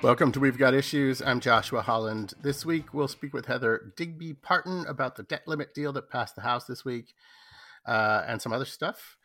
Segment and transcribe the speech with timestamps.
[0.00, 1.20] Welcome to We've Got Issues.
[1.20, 2.34] I'm Joshua Holland.
[2.40, 6.36] This week we'll speak with Heather Digby Parton about the debt limit deal that passed
[6.36, 7.14] the House this week
[7.84, 9.16] uh, and some other stuff.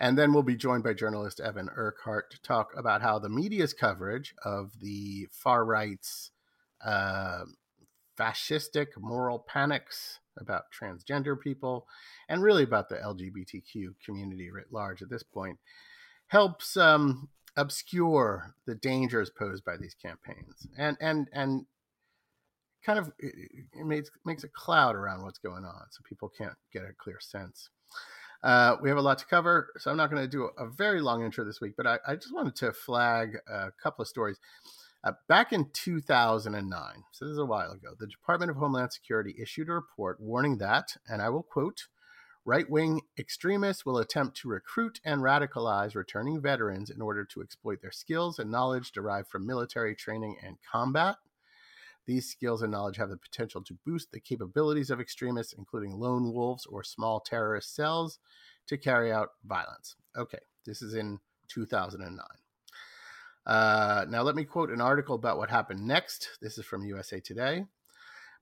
[0.00, 3.74] And then we'll be joined by journalist Evan Urquhart to talk about how the media's
[3.74, 6.30] coverage of the far right's
[6.82, 7.42] uh,
[8.18, 11.86] fascistic moral panics about transgender people
[12.30, 15.58] and really about the LGBTQ community writ large at this point
[16.28, 20.66] helps um, obscure the dangers posed by these campaigns.
[20.76, 21.66] And and and
[22.84, 26.82] kind of it makes makes a cloud around what's going on so people can't get
[26.82, 27.70] a clear sense.
[28.42, 30.70] Uh, we have a lot to cover so i'm not going to do a, a,
[30.70, 34.08] very long intro this week but I, I, just wanted to flag a couple of
[34.08, 34.38] stories.
[35.02, 39.34] Uh, back in 2009 so this is a while ago the department of homeland security
[39.40, 41.86] issued a report warning that and i will quote
[42.46, 47.80] Right wing extremists will attempt to recruit and radicalize returning veterans in order to exploit
[47.80, 51.16] their skills and knowledge derived from military training and combat.
[52.06, 56.34] These skills and knowledge have the potential to boost the capabilities of extremists, including lone
[56.34, 58.18] wolves or small terrorist cells,
[58.66, 59.96] to carry out violence.
[60.14, 62.26] Okay, this is in 2009.
[63.46, 66.28] Uh, now, let me quote an article about what happened next.
[66.42, 67.64] This is from USA Today.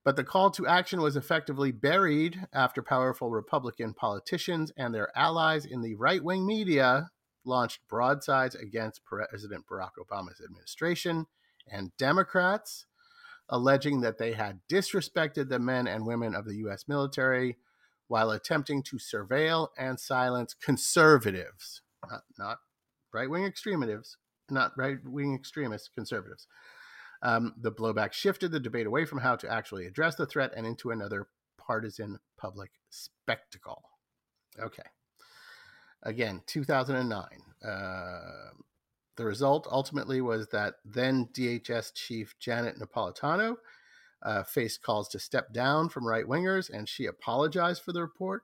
[0.05, 5.65] But the call to action was effectively buried after powerful Republican politicians and their allies
[5.65, 7.11] in the right wing media
[7.45, 11.27] launched broadsides against President Barack Obama's administration
[11.71, 12.87] and Democrats,
[13.49, 16.85] alleging that they had disrespected the men and women of the U.S.
[16.89, 17.57] military
[18.09, 22.59] while attempting to surveil and silence conservatives, not, not
[23.13, 24.17] right wing extremists,
[24.51, 26.47] not right wing extremists, conservatives.
[27.23, 30.67] Um, the blowback shifted the debate away from how to actually address the threat and
[30.67, 33.83] into another partisan public spectacle.
[34.61, 34.83] Okay.
[36.03, 37.25] Again, 2009.
[37.65, 38.51] Uh,
[39.17, 43.57] the result ultimately was that then DHS chief Janet Napolitano
[44.23, 48.43] uh, faced calls to step down from right wingers, and she apologized for the report.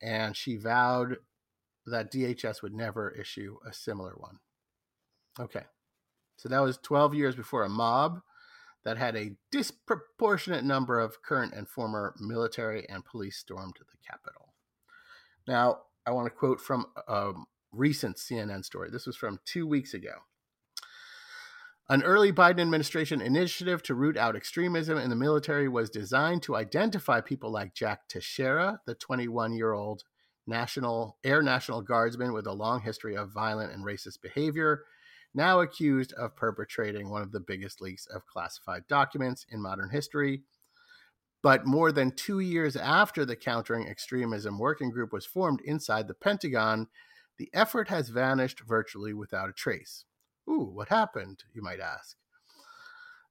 [0.00, 1.18] And she vowed
[1.86, 4.38] that DHS would never issue a similar one.
[5.38, 5.64] Okay.
[6.36, 8.20] So that was 12 years before a mob
[8.84, 14.52] that had a disproportionate number of current and former military and police stormed the Capitol.
[15.48, 17.32] Now, I want to quote from a
[17.72, 18.90] recent CNN story.
[18.90, 20.12] This was from two weeks ago.
[21.88, 26.56] An early Biden administration initiative to root out extremism in the military was designed to
[26.56, 30.04] identify people like Jack Teixeira, the 21 year old
[30.46, 34.84] national air national guardsman with a long history of violent and racist behavior
[35.34, 40.42] now accused of perpetrating one of the biggest leaks of classified documents in modern history.
[41.42, 46.14] But more than two years after the Countering Extremism Working Group was formed inside the
[46.14, 46.86] Pentagon,
[47.36, 50.04] the effort has vanished virtually without a trace.
[50.48, 52.16] Ooh, what happened, you might ask?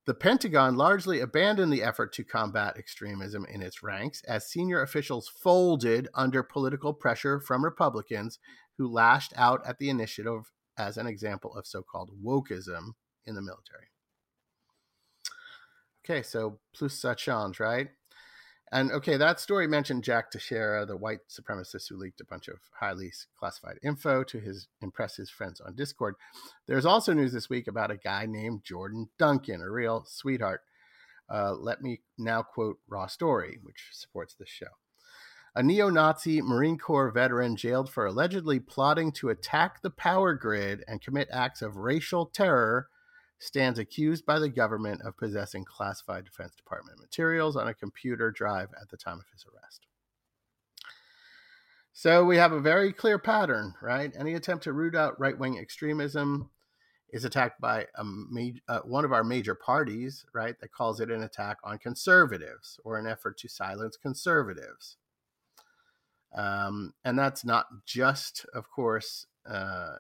[0.06, 5.30] The Pentagon largely abandoned the effort to combat extremism in its ranks as senior officials
[5.30, 8.38] folded under political pressure from Republicans
[8.78, 12.94] who lashed out at the initiative as an example of so called wokeism
[13.26, 13.88] in the military.
[16.04, 17.90] Okay, so plus ça change, right?
[18.74, 22.58] And okay, that story mentioned Jack Teixeira, the white supremacist who leaked a bunch of
[22.80, 26.16] highly classified info to his impress his friends on Discord.
[26.68, 30.62] There's also news this week about a guy named Jordan Duncan, a real sweetheart.
[31.30, 34.66] Uh, let me now quote Raw Story, which supports this show.
[35.56, 40.84] A neo Nazi Marine Corps veteran jailed for allegedly plotting to attack the power grid
[40.88, 42.90] and commit acts of racial terror
[43.38, 48.70] stands accused by the government of possessing classified Defense Department materials on a computer drive
[48.82, 49.86] at the time of his arrest.
[51.92, 54.12] So we have a very clear pattern, right?
[54.18, 56.50] Any attempt to root out right wing extremism
[57.10, 60.60] is attacked by a ma- uh, one of our major parties, right?
[60.60, 64.98] That calls it an attack on conservatives or an effort to silence conservatives.
[66.36, 69.96] Um, and that's not just, of course, uh,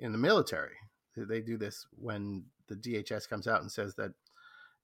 [0.00, 0.76] in the military.
[1.16, 4.12] They do this when the DHS comes out and says that,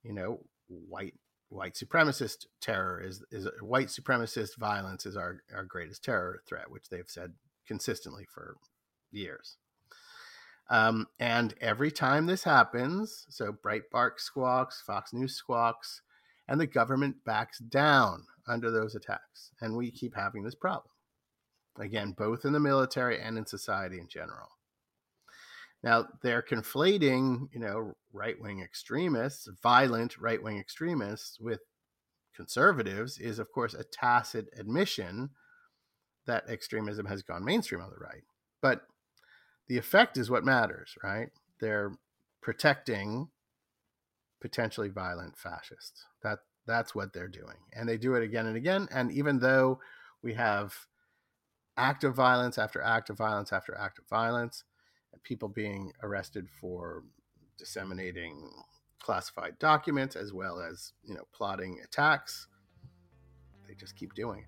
[0.02, 1.14] you know, white
[1.50, 6.88] white supremacist terror is is white supremacist violence is our our greatest terror threat, which
[6.88, 7.34] they've said
[7.66, 8.56] consistently for
[9.12, 9.56] years.
[10.70, 16.00] Um, and every time this happens, so Breitbart squawks, Fox News squawks,
[16.48, 19.50] and the government backs down under those attacks.
[19.60, 20.90] And we keep having this problem.
[21.78, 24.48] Again, both in the military and in society in general.
[25.82, 31.60] Now, they're conflating, you know, right wing extremists, violent right wing extremists, with
[32.34, 35.30] conservatives, is of course a tacit admission
[36.26, 38.22] that extremism has gone mainstream on the right.
[38.62, 38.82] But
[39.68, 41.28] the effect is what matters, right?
[41.60, 41.98] They're
[42.40, 43.28] protecting
[44.44, 46.04] potentially violent fascists.
[46.22, 48.88] That that's what they're doing, and they do it again and again.
[48.92, 49.80] And even though
[50.22, 50.74] we have
[51.78, 54.64] act of violence after act of violence after act of violence,
[55.22, 57.04] people being arrested for
[57.56, 58.50] disseminating
[59.00, 62.46] classified documents as well as you know plotting attacks,
[63.66, 64.46] they just keep doing it.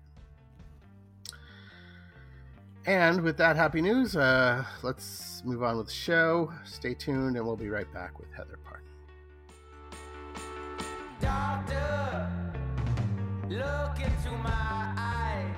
[2.85, 6.53] And with that happy news, uh, let's move on with the show.
[6.65, 8.86] Stay tuned, and we'll be right back with Heather Parton.
[11.27, 12.29] Doctor,
[13.49, 15.55] look into my eyes.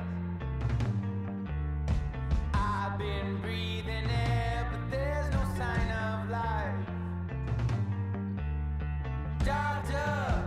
[2.55, 6.87] I've been breathing air, but there's no sign of life.
[9.45, 10.43] Doctor,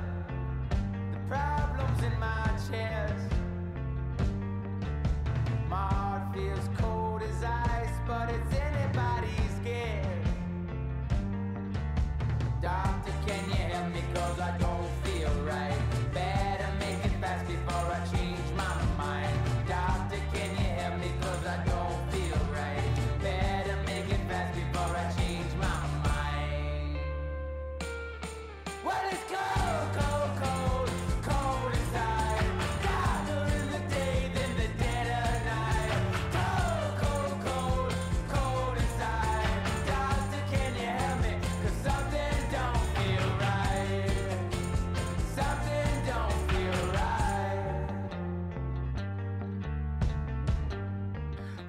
[1.12, 3.31] the problem's in my chest.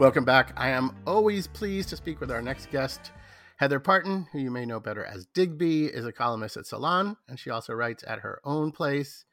[0.03, 0.51] Welcome back.
[0.57, 3.13] I am always pleased to speak with our next guest.
[3.55, 7.39] Heather Parton, who you may know better as Digby, is a columnist at Salon, and
[7.39, 9.23] she also writes at her own place,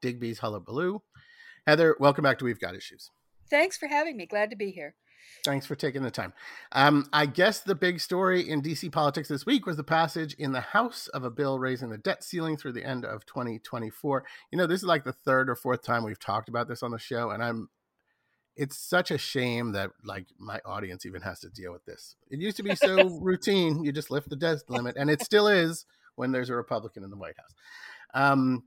[0.00, 1.02] Digby's Hullabaloo.
[1.66, 3.10] Heather, welcome back to We've Got Issues.
[3.50, 4.24] Thanks for having me.
[4.24, 4.94] Glad to be here.
[5.44, 6.32] Thanks for taking the time.
[6.70, 10.52] Um, I guess the big story in DC politics this week was the passage in
[10.52, 14.24] the House of a bill raising the debt ceiling through the end of 2024.
[14.52, 16.92] You know, this is like the third or fourth time we've talked about this on
[16.92, 17.68] the show, and I'm
[18.56, 22.16] it's such a shame that like my audience even has to deal with this.
[22.30, 23.84] It used to be so routine.
[23.84, 25.86] You just lift the debt limit, and it still is
[26.16, 27.54] when there's a Republican in the White House.
[28.12, 28.64] Um,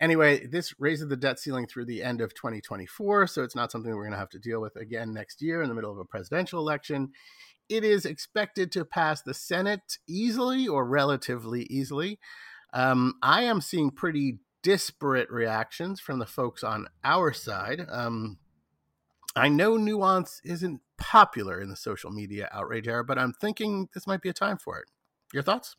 [0.00, 3.94] anyway, this raises the debt ceiling through the end of 2024, so it's not something
[3.94, 6.04] we're going to have to deal with again next year in the middle of a
[6.04, 7.10] presidential election.
[7.68, 12.18] It is expected to pass the Senate easily or relatively easily.
[12.72, 17.86] Um, I am seeing pretty disparate reactions from the folks on our side.
[17.90, 18.38] Um,
[19.36, 24.06] I know nuance isn't popular in the social media outrage era, but I'm thinking this
[24.06, 24.88] might be a time for it.
[25.32, 25.76] Your thoughts?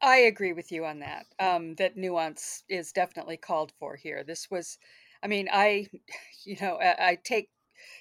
[0.00, 1.26] I agree with you on that.
[1.38, 4.24] Um, that nuance is definitely called for here.
[4.24, 4.78] This was,
[5.22, 5.86] I mean, I,
[6.44, 7.50] you know, I, I take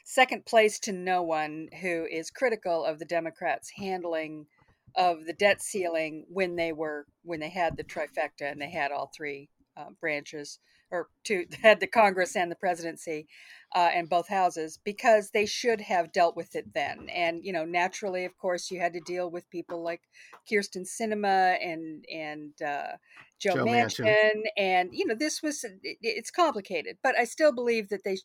[0.05, 4.47] second place to no one who is critical of the Democrats' handling
[4.95, 8.91] of the debt ceiling when they were when they had the trifecta and they had
[8.91, 10.59] all three uh, branches
[10.91, 13.27] or to had the Congress and the presidency
[13.73, 17.07] uh, and both houses because they should have dealt with it then.
[17.09, 20.01] And you know, naturally, of course, you had to deal with people like
[20.51, 22.97] Kyrsten Sinema and and uh,
[23.39, 27.53] Joe, Joe Manchin, Manchin, and you know, this was it, it's complicated, but I still
[27.53, 28.17] believe that they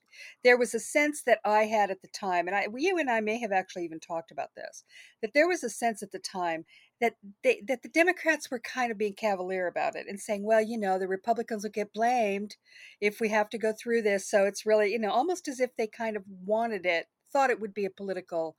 [0.43, 3.21] there was a sense that I had at the time, and I you and I
[3.21, 4.85] may have actually even talked about this
[5.23, 6.65] that there was a sense at the time
[7.01, 10.61] that they that the Democrats were kind of being cavalier about it and saying, well,
[10.61, 12.57] you know, the Republicans will get blamed
[13.01, 14.29] if we have to go through this.
[14.29, 17.61] So it's really, you know, almost as if they kind of wanted it, thought it
[17.61, 18.57] would be a political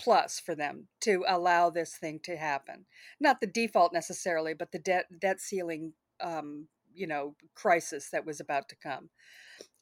[0.00, 2.86] plus for them to allow this thing to happen.
[3.20, 8.38] Not the default necessarily, but the debt debt ceiling um, you know, crisis that was
[8.38, 9.10] about to come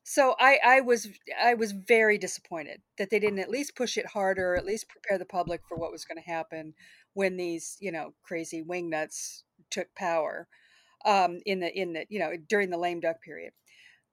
[0.03, 1.09] so I, I was
[1.41, 5.19] I was very disappointed that they didn't at least push it harder, at least prepare
[5.19, 6.75] the public for what was going to happen
[7.15, 10.49] when these you know crazy wingnuts took power
[11.05, 13.53] um, in the in the you know during the lame duck period.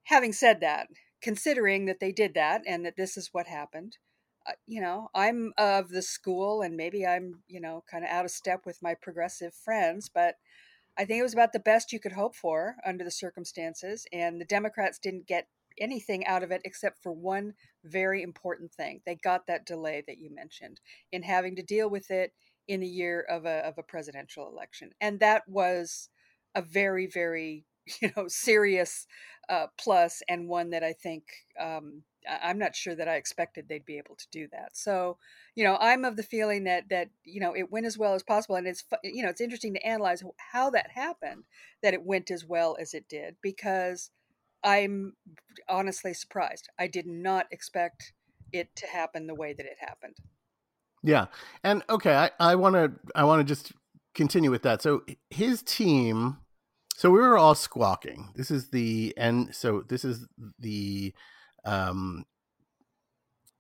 [0.06, 0.88] Having said that,
[1.22, 3.98] considering that they did that and that this is what happened,
[4.48, 8.26] uh, you know I'm of the school and maybe I'm you know kind of out
[8.26, 10.36] of step with my progressive friends, but
[10.98, 14.42] I think it was about the best you could hope for under the circumstances, and
[14.42, 15.48] the Democrats didn't get
[15.80, 19.02] anything out of it except for one very important thing.
[19.06, 20.80] They got that delay that you mentioned
[21.12, 22.34] in having to deal with it
[22.68, 26.10] in the year of a of a presidential election, and that was
[26.56, 27.66] a very very
[28.02, 29.08] you know serious
[29.50, 31.24] uh, plus and one that I think
[31.60, 34.76] um, I'm not sure that I expected they'd be able to do that.
[34.76, 35.18] So,
[35.56, 38.24] you know, I'm of the feeling that that you know it went as well as
[38.24, 41.44] possible, and it's you know it's interesting to analyze how that happened
[41.82, 44.12] that it went as well as it did because
[44.64, 45.14] I'm
[45.70, 46.70] honestly surprised.
[46.78, 48.14] I did not expect
[48.52, 50.16] it to happen the way that it happened.
[51.08, 51.28] Yeah.
[51.64, 53.72] And okay, I, I wanna I wanna just
[54.16, 54.82] continue with that.
[54.84, 56.38] So his team
[56.98, 58.32] So we were all squawking.
[58.36, 60.28] This is the and so this is
[60.60, 61.14] the
[61.66, 62.26] um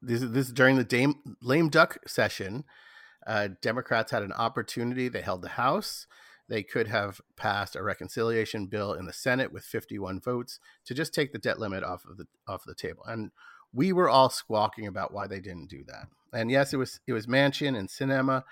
[0.01, 2.65] this is this is during the dame, lame duck session.
[3.27, 5.09] Uh, Democrats had an opportunity.
[5.09, 6.07] They held the House.
[6.49, 11.13] They could have passed a reconciliation bill in the Senate with 51 votes to just
[11.13, 13.03] take the debt limit off of the off the table.
[13.05, 13.31] And
[13.74, 16.07] we were all squawking about why they didn't do that.
[16.33, 18.43] And yes, it was it was Manchin and Sinema,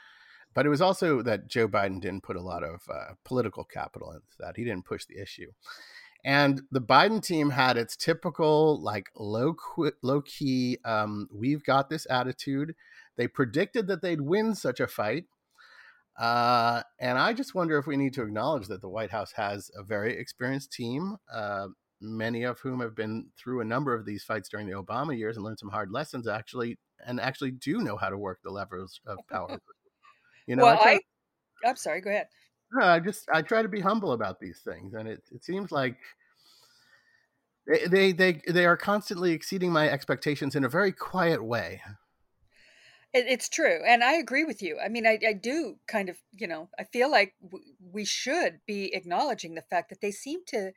[0.53, 4.11] but it was also that Joe Biden didn't put a lot of uh, political capital
[4.11, 4.57] into that.
[4.57, 5.51] He didn't push the issue.
[6.23, 9.55] And the Biden team had its typical like low
[10.01, 12.75] low key um, we've got this attitude.
[13.17, 15.25] They predicted that they'd win such a fight
[16.17, 19.69] uh, and I just wonder if we need to acknowledge that the White House has
[19.77, 21.67] a very experienced team, uh,
[22.01, 25.37] many of whom have been through a number of these fights during the Obama years
[25.37, 26.27] and learned some hard lessons.
[26.27, 29.59] Actually, and actually do know how to work the levers of power.
[30.47, 30.99] You know, well, I, I
[31.65, 32.01] I'm sorry.
[32.01, 32.27] Go ahead.
[32.71, 35.71] No, I just I try to be humble about these things, and it it seems
[35.71, 35.97] like
[37.67, 41.81] they they they, they are constantly exceeding my expectations in a very quiet way.
[43.13, 44.77] It, it's true, and I agree with you.
[44.83, 48.59] I mean, I, I do kind of, you know, I feel like w- we should
[48.67, 50.73] be acknowledging the fact that they seem to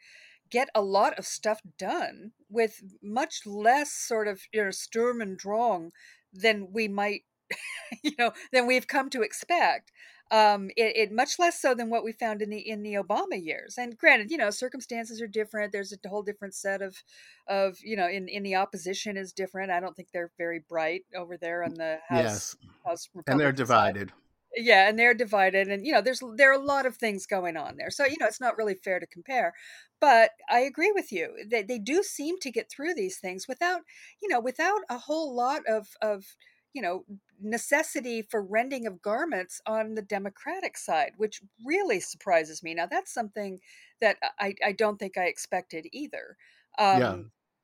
[0.50, 5.36] get a lot of stuff done with much less sort of you know sturm and
[5.36, 5.92] drang
[6.32, 7.22] than we might
[8.02, 9.92] you know than we've come to expect
[10.30, 13.42] um, it, it, much less so than what we found in the in the Obama
[13.42, 13.76] years.
[13.78, 15.72] And granted, you know, circumstances are different.
[15.72, 17.02] There's a whole different set of
[17.46, 19.70] of you know, in in the opposition is different.
[19.70, 22.22] I don't think they're very bright over there on the House.
[22.22, 22.56] Yes.
[22.84, 24.10] House Republican and they're divided.
[24.10, 24.18] Side.
[24.56, 27.56] Yeah, and they're divided, and you know, there's there are a lot of things going
[27.56, 27.90] on there.
[27.90, 29.52] So you know, it's not really fair to compare.
[30.00, 31.34] But I agree with you.
[31.50, 33.82] They they do seem to get through these things without
[34.22, 36.24] you know without a whole lot of of
[36.72, 37.04] you know
[37.40, 43.12] necessity for rending of garments on the democratic side which really surprises me now that's
[43.12, 43.58] something
[44.00, 46.36] that i, I don't think i expected either
[46.78, 47.16] um, yeah.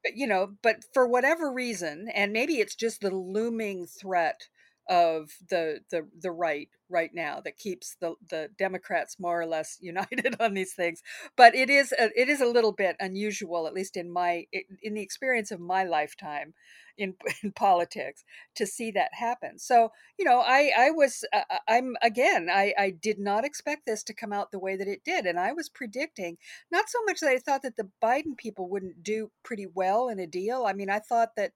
[0.05, 4.49] but you know but for whatever reason and maybe it's just the looming threat
[4.89, 9.79] of the the the right right now that keeps the the Democrats more or less
[9.81, 11.03] united on these things.
[11.37, 14.47] But it is a, it is a little bit unusual, at least in my
[14.83, 16.55] in the experience of my lifetime
[16.97, 18.25] in, in politics,
[18.57, 19.59] to see that happen.
[19.59, 23.87] So you know, I I was uh, uh, I'm again I I did not expect
[23.87, 26.37] this to come out the way that it did, and I was predicting
[26.71, 30.19] not so much that I thought that the Biden people wouldn't do pretty well in
[30.19, 30.65] a deal.
[30.67, 31.53] I mean, I thought that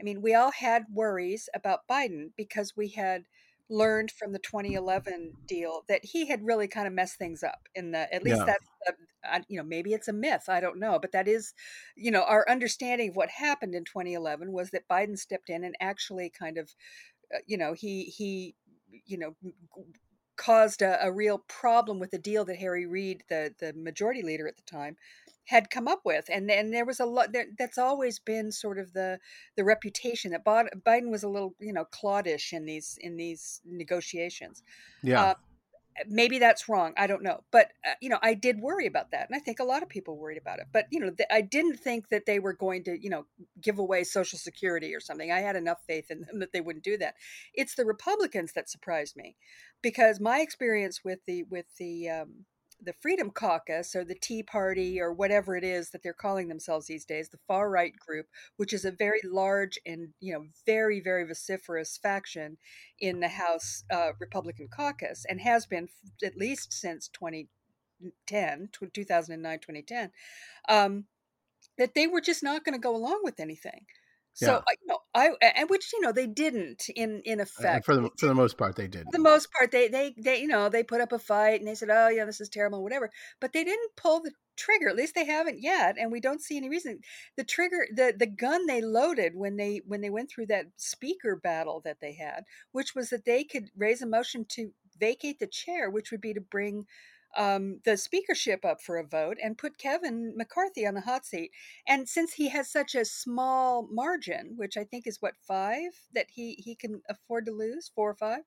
[0.00, 3.24] I mean, we all had worries about Biden because we had
[3.72, 7.90] learned from the 2011 deal that he had really kind of messed things up in
[7.92, 8.44] the at least yeah.
[8.44, 8.66] that's
[9.32, 11.54] uh, you know maybe it's a myth i don't know but that is
[11.96, 15.74] you know our understanding of what happened in 2011 was that biden stepped in and
[15.80, 16.74] actually kind of
[17.34, 18.54] uh, you know he he
[19.06, 19.34] you know
[20.36, 24.46] caused a, a real problem with the deal that harry reid the the majority leader
[24.46, 24.96] at the time
[25.46, 28.78] had come up with and and there was a lot that, that's always been sort
[28.78, 29.18] of the
[29.56, 34.62] the reputation that Biden was a little you know cloddish in these in these negotiations.
[35.02, 35.22] Yeah.
[35.22, 35.34] Uh,
[36.08, 39.28] maybe that's wrong i don't know but uh, you know i did worry about that
[39.28, 41.40] and i think a lot of people worried about it but you know th- i
[41.40, 43.26] didn't think that they were going to you know
[43.60, 46.84] give away social security or something i had enough faith in them that they wouldn't
[46.84, 47.14] do that.
[47.54, 49.36] It's the republicans that surprised me
[49.82, 52.44] because my experience with the with the um,
[52.84, 56.86] the Freedom Caucus or the Tea Party or whatever it is that they're calling themselves
[56.86, 61.00] these days, the far right group, which is a very large and you know very
[61.00, 62.56] very vociferous faction
[62.98, 65.88] in the House uh, Republican caucus and has been
[66.24, 70.10] at least since 2010, 2009, 2010,
[70.68, 71.04] um,
[71.78, 73.86] that they were just not going to go along with anything.
[74.34, 74.60] So yeah.
[74.80, 77.84] you know, I and which you know they didn't in in uh, effect.
[77.84, 79.04] for the for the most part, they did.
[79.04, 81.68] For the most part, they they they you know they put up a fight and
[81.68, 83.10] they said, "Oh yeah, this is terrible," whatever.
[83.40, 84.88] But they didn't pull the trigger.
[84.88, 87.00] At least they haven't yet, and we don't see any reason.
[87.36, 91.36] The trigger, the the gun they loaded when they when they went through that speaker
[91.36, 95.46] battle that they had, which was that they could raise a motion to vacate the
[95.46, 96.86] chair, which would be to bring
[97.36, 101.50] um, the speakership up for a vote and put Kevin McCarthy on the hot seat.
[101.86, 106.26] And since he has such a small margin, which I think is what five that
[106.30, 108.40] he he can afford to lose, four or five.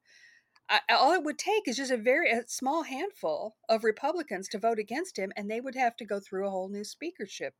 [0.68, 4.58] I, all it would take is just a very a small handful of Republicans to
[4.60, 7.54] vote against him, and they would have to go through a whole new speakership,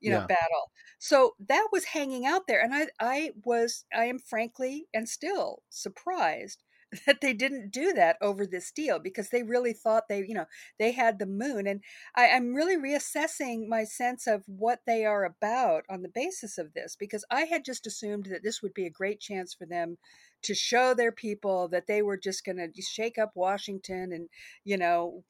[0.00, 0.26] you know, yeah.
[0.26, 0.70] battle.
[0.98, 5.62] So that was hanging out there, and I, I was, I am frankly and still
[5.68, 6.62] surprised
[7.06, 10.46] that they didn't do that over this deal because they really thought they, you know,
[10.78, 11.66] they had the moon.
[11.66, 11.80] And
[12.14, 16.74] I, I'm really reassessing my sense of what they are about on the basis of
[16.74, 19.98] this because I had just assumed that this would be a great chance for them
[20.42, 24.28] to show their people that they were just going to shake up Washington and,
[24.64, 25.24] you know,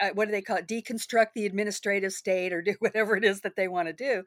[0.00, 0.68] uh, what do they call it?
[0.68, 4.22] Deconstruct the administrative state or do whatever it is that they want to do.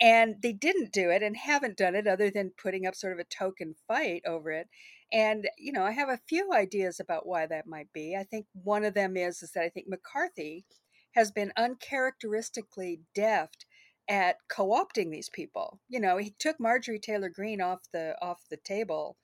[0.00, 3.18] And they didn't do it and haven't done it other than putting up sort of
[3.20, 4.68] a token fight over it.
[5.12, 8.16] And, you know, I have a few ideas about why that might be.
[8.16, 10.64] I think one of them is, is that I think McCarthy
[11.12, 13.66] has been uncharacteristically deft
[14.08, 15.80] at co-opting these people.
[15.88, 19.16] You know, he took Marjorie Taylor Greene off the off the table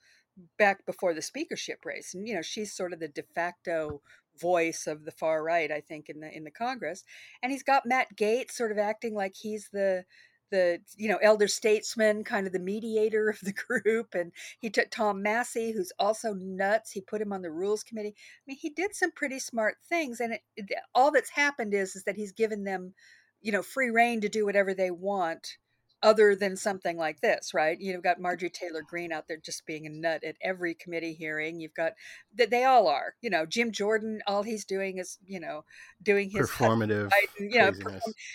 [0.57, 4.01] back before the speakership race and you know she's sort of the de facto
[4.39, 7.03] voice of the far right i think in the in the congress
[7.43, 10.05] and he's got matt gaetz sort of acting like he's the
[10.51, 13.53] the you know elder statesman kind of the mediator of the
[13.83, 16.91] group and he took tom massie who's also nuts.
[16.91, 18.15] He put him on the rules committee.
[18.17, 22.03] I mean he did some pretty smart things and it, all that's happened is is
[22.03, 22.93] that he's given them
[23.41, 25.57] you know free reign to do whatever they want
[26.03, 27.79] other than something like this, right?
[27.79, 28.21] You've got mm.
[28.21, 31.59] Marjorie Taylor Greene out there just being a nut at every committee hearing.
[31.59, 31.93] You've got
[32.35, 33.15] that they all are.
[33.21, 35.63] You know, Jim Jordan, all he's doing is you know
[36.01, 37.71] doing his performative, you know,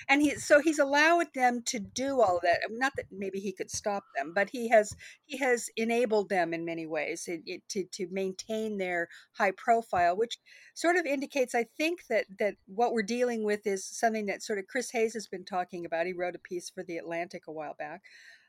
[0.09, 2.61] and he so he's allowed them to do all of that.
[2.71, 4.95] Not that maybe he could stop them, but he has
[5.25, 10.39] he has enabled them in many ways it, to to maintain their high profile, which
[10.75, 14.59] sort of indicates, I think, that that what we're dealing with is something that sort
[14.59, 16.07] of Chris Hayes has been talking about.
[16.07, 18.03] He wrote a piece for the Atlantic a while back.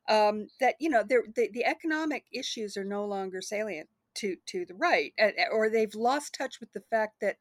[0.09, 4.75] Um, that you know the, the economic issues are no longer salient to to the
[4.75, 5.13] right,
[5.51, 7.37] or they've lost touch with the fact that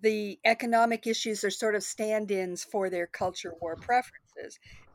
[0.00, 3.76] the economic issues are sort of stand-ins for their culture war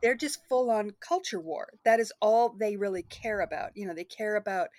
[0.02, 1.70] they're just full on culture war.
[1.84, 3.72] That is all they really care about.
[3.76, 4.70] You know, they care about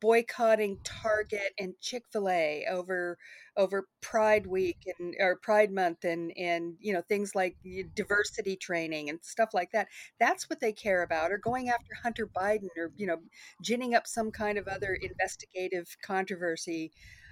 [0.00, 3.18] boycotting Target and Chick-fil-A over
[3.56, 7.56] over Pride Week and or Pride Month and and you know things like
[7.94, 9.88] diversity training and stuff like that.
[10.18, 13.18] That's what they care about or going after Hunter Biden or you know
[13.62, 16.90] ginning up some kind of other investigative controversy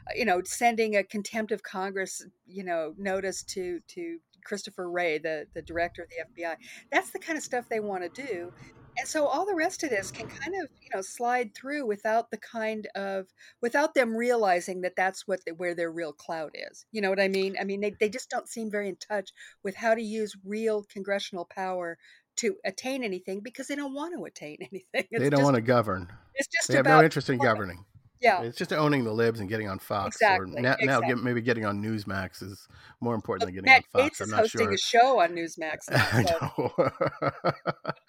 [0.09, 5.19] uh, you know sending a contempt of congress you know notice to to Christopher Wray,
[5.19, 6.57] the, the director of the FBI.
[6.91, 8.53] That's the kind of stuff they want to do.
[8.99, 12.31] And so all the rest of this can kind of, you know, slide through without
[12.31, 13.27] the kind of,
[13.63, 16.85] without them realizing that that's what, the, where their real clout is.
[16.93, 17.57] You know what I mean?
[17.59, 19.31] I mean, they, they just don't seem very in touch
[19.65, 21.97] with how to use real congressional power
[22.37, 25.09] to attain anything because they don't want to attain anything.
[25.11, 26.13] It's they don't just, want to govern.
[26.35, 27.85] It's just they have no interest in governing.
[28.23, 30.17] Yeah, it's just owning the libs and getting on Fox.
[30.17, 30.45] Exactly.
[30.45, 30.87] Or na- exactly.
[30.87, 32.69] now, get, maybe getting on Newsmax is
[33.01, 34.21] more important than getting Matt on Fox.
[34.21, 34.73] is I'm not hosting sure.
[34.73, 35.91] a show on Newsmax.
[35.91, 36.53] Now,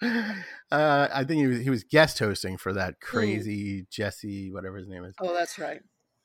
[0.00, 0.34] so.
[0.76, 3.16] uh, I think he was he was guest hosting for that hmm.
[3.16, 3.90] crazy mm.
[3.90, 5.14] Jesse, whatever his name is.
[5.20, 5.80] Oh, that's right.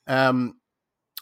[0.08, 0.60] Um,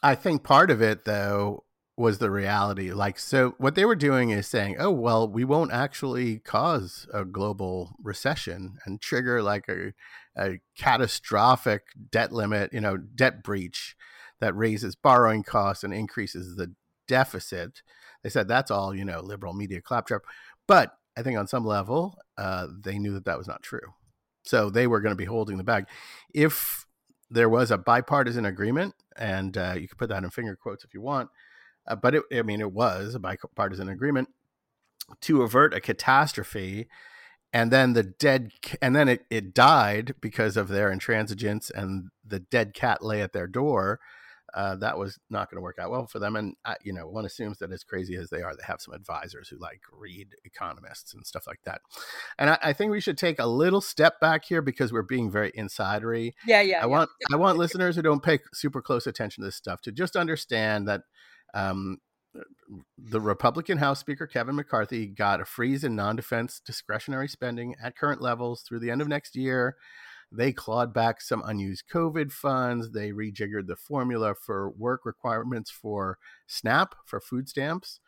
[0.04, 1.64] I think part of it though
[1.98, 2.92] was the reality.
[2.92, 7.26] Like, so what they were doing is saying, oh, well, we won't actually cause a
[7.26, 9.94] global recession and trigger like a,
[10.38, 13.96] a catastrophic debt limit, you know, debt breach
[14.40, 16.76] that raises borrowing costs and increases the
[17.08, 17.82] deficit.
[18.22, 20.22] They said that's all, you know, liberal media claptrap.
[20.68, 23.94] But I think on some level, uh, they knew that that was not true.
[24.44, 25.88] So they were going to be holding the bag.
[26.32, 26.86] If
[27.32, 30.94] there was a bipartisan agreement, and uh, you can put that in finger quotes if
[30.94, 31.30] you want,
[31.88, 34.30] uh, but it, I mean, it was a bipartisan agreement
[35.22, 36.88] to avert a catastrophe.
[37.54, 42.40] And then the dead, and then it, it died because of their intransigence, and the
[42.40, 44.00] dead cat lay at their door.
[44.54, 46.36] Uh, that was not going to work out well for them.
[46.36, 48.94] And uh, you know, one assumes that as crazy as they are, they have some
[48.94, 51.82] advisors who like read economists and stuff like that.
[52.38, 55.30] And I, I think we should take a little step back here because we're being
[55.30, 56.34] very insidery.
[56.46, 56.78] Yeah, yeah.
[56.78, 56.86] I yeah.
[56.86, 60.16] want I want listeners who don't pay super close attention to this stuff to just
[60.16, 61.04] understand that
[61.58, 61.98] um,
[62.98, 67.98] the Republican House Speaker Kevin McCarthy got a freeze in non defense discretionary spending at
[67.98, 69.76] current levels through the end of next year.
[70.32, 72.92] They clawed back some unused COVID funds.
[72.92, 76.18] They rejiggered the formula for work requirements for
[76.48, 78.02] SNAP, for food stamps.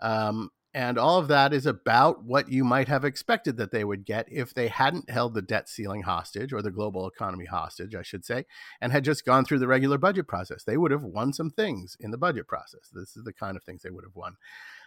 [0.00, 4.04] Um, and all of that is about what you might have expected that they would
[4.04, 8.02] get if they hadn't held the debt ceiling hostage or the global economy hostage, I
[8.02, 8.44] should say,
[8.80, 10.62] and had just gone through the regular budget process.
[10.62, 12.88] They would have won some things in the budget process.
[12.92, 14.36] This is the kind of things they would have won.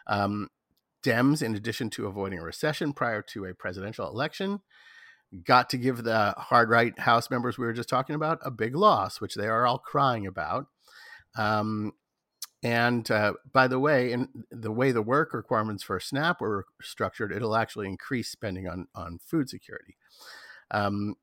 [0.08, 0.50] Um,
[1.04, 4.62] Dems, in addition to avoiding a recession prior to a presidential election,
[5.44, 8.74] got to give the hard right House members we were just talking about a big
[8.74, 10.68] loss, which they are all crying about.
[11.36, 11.92] Um,
[12.64, 17.32] and uh, by the way, in the way the work requirements for SNAP were structured,
[17.32, 19.98] it'll actually increase spending on on food security.
[20.72, 21.16] Um,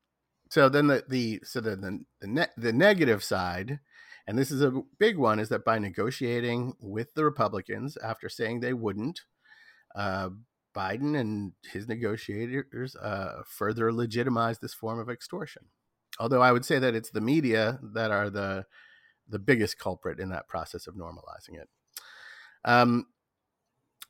[0.49, 3.79] so then the the so then the the, ne- the negative side
[4.27, 8.59] and this is a big one, is that by negotiating with the Republicans after saying
[8.59, 9.21] they wouldn't,
[9.95, 10.29] uh,
[10.75, 15.63] Biden and his negotiators uh, further legitimize this form of extortion.
[16.19, 18.65] Although I would say that it's the media that are the
[19.31, 21.69] the biggest culprit in that process of normalizing it.
[22.63, 23.07] Um,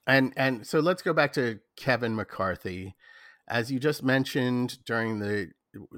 [0.08, 2.96] and and so let's go back to Kevin McCarthy,
[3.48, 5.52] as you just mentioned during the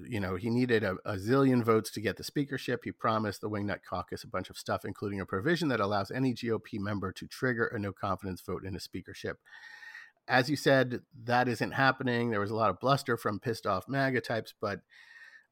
[0.08, 2.82] you know, he needed a, a, zillion votes to get the speakership.
[2.84, 6.34] He promised the Wingnut Caucus a bunch of stuff, including a provision that allows any
[6.34, 9.40] GOP member to trigger a no confidence vote in a speakership.
[10.28, 12.30] As you said, that isn't happening.
[12.30, 14.82] There was a lot of bluster from pissed off MAGA types, but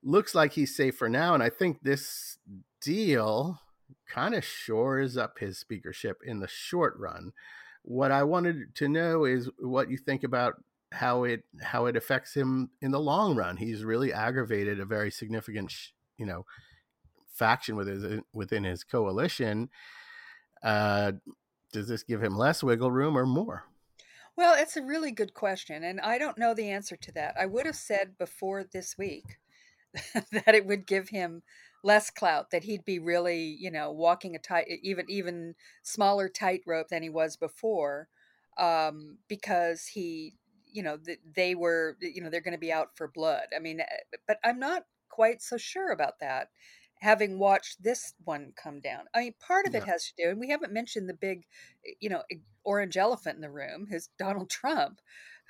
[0.04, 1.34] looks like he's safe for now.
[1.34, 2.38] And I think this
[2.82, 3.60] deal
[4.08, 7.32] kind of shores up his speakership in the short run.
[7.84, 10.56] What I wanted to know is what you think about
[10.92, 13.58] how it how it affects him in the long run.
[13.58, 15.74] He's really aggravated a very significant,
[16.18, 16.46] you know,
[17.34, 19.70] faction within his, within his coalition.
[20.62, 21.14] Uh,
[21.72, 23.64] does this give him less wiggle room or more?
[24.36, 27.36] Well, it's a really good question, and I don't know the answer to that.
[27.40, 29.38] I would have said before this week
[30.32, 31.44] that it would give him
[31.84, 36.90] less clout, that he'd be really, you know, walking a tight, even even smaller tightrope
[36.90, 38.08] than he was before,
[38.58, 40.36] um, because he
[40.72, 40.98] you know
[41.36, 44.38] they were you know they're going to be out for blood i mean eh, but
[44.44, 46.48] i'm not quite so sure about that
[47.00, 49.80] having watched this one come down i mean part of yeah.
[49.80, 51.44] it has to do and we haven't mentioned the big
[51.86, 52.24] eh, you know
[52.64, 55.00] orange elephant in the room who's donald trump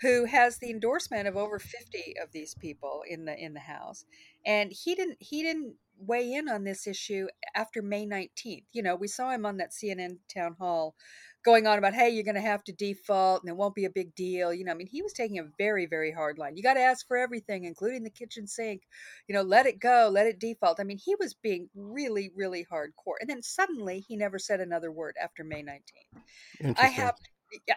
[0.02, 4.06] who has the endorsement of over 50 of these people in the in the house
[4.46, 8.96] and he didn't he didn't weigh in on this issue after may 19th you know
[8.96, 10.96] we saw him on that cnn town hall
[11.44, 13.90] going on about, hey, you're going to have to default and it won't be a
[13.90, 14.54] big deal.
[14.54, 16.56] You know, I mean, he was taking a very, very hard line.
[16.56, 18.84] You got to ask for everything, including the kitchen sink.
[19.28, 20.80] You know, let it go, let it default.
[20.80, 23.16] I mean, he was being really, really hardcore.
[23.20, 26.76] And then suddenly he never said another word after May 19th.
[26.78, 27.16] I have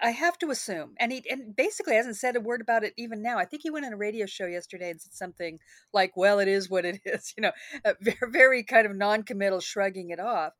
[0.03, 3.23] I have to assume, and he and basically hasn't said a word about it even
[3.23, 3.39] now.
[3.39, 5.59] I think he went on a radio show yesterday and said something
[5.93, 7.53] like, "Well, it is what it is," you know,
[8.01, 10.53] very, very kind of non-committal, shrugging it off.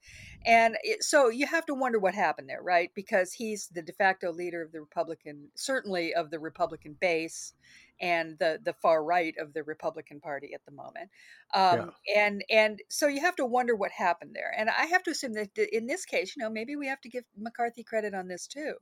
[0.45, 2.91] And it, so you have to wonder what happened there, right?
[2.95, 7.55] Because he's the de facto leader of the Republican, certainly of the Republican base,
[8.01, 11.11] and the the far right of the Republican Party at the moment.
[11.55, 12.23] Um, yeah.
[12.23, 14.53] And and so you have to wonder what happened there.
[14.57, 17.09] And I have to assume that in this case, you know, maybe we have to
[17.09, 18.75] give McCarthy credit on this too.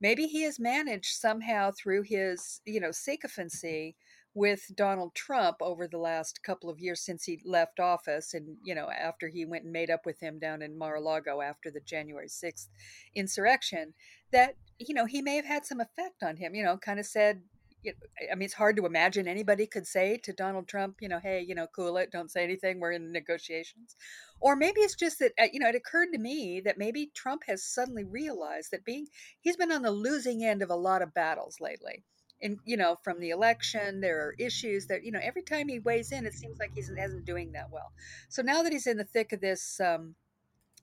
[0.00, 3.96] Maybe he has managed somehow through his you know sycophancy
[4.34, 8.74] with Donald Trump over the last couple of years since he left office and you
[8.74, 12.28] know after he went and made up with him down in Mar-a-Lago after the January
[12.28, 12.68] 6th
[13.14, 13.92] insurrection
[14.32, 17.06] that you know he may have had some effect on him you know kind of
[17.06, 17.42] said
[17.86, 21.44] I mean, it's hard to imagine anybody could say to Donald Trump, you know, hey,
[21.46, 23.96] you know, cool it, don't say anything, we're in negotiations.
[24.40, 27.42] Or maybe it's just that, uh, you know, it occurred to me that maybe Trump
[27.46, 29.06] has suddenly realized that being,
[29.40, 32.04] he's been on the losing end of a lot of battles lately.
[32.42, 35.78] And, you know, from the election, there are issues that, you know, every time he
[35.78, 37.92] weighs in, it seems like he isn't doing that well.
[38.30, 40.14] So now that he's in the thick of this, um,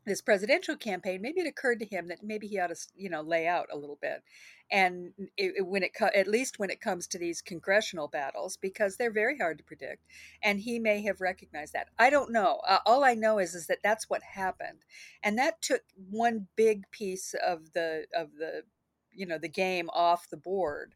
[0.07, 3.21] this presidential campaign, maybe it occurred to him that maybe he ought to, you know,
[3.21, 4.23] lay out a little bit,
[4.71, 8.97] and it, it, when it at least when it comes to these congressional battles, because
[8.97, 10.05] they're very hard to predict,
[10.41, 11.89] and he may have recognized that.
[11.99, 12.61] I don't know.
[12.67, 14.79] Uh, all I know is is that that's what happened,
[15.21, 18.63] and that took one big piece of the of the,
[19.11, 20.95] you know, the game off the board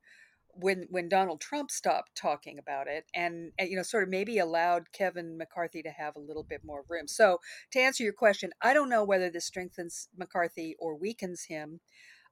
[0.55, 4.37] when when Donald Trump stopped talking about it and, and, you know sort of maybe
[4.37, 7.07] allowed Kevin McCarthy to have a little bit more room.
[7.07, 7.39] So
[7.71, 11.79] to answer your question, I don't know whether this strengthens McCarthy or weakens him.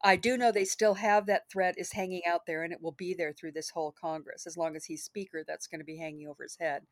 [0.02, 2.94] I do know they still have that threat is hanging out there and it will
[2.94, 5.98] be there through this whole Congress as long as he's speaker that's going to be
[5.98, 6.84] hanging over his head.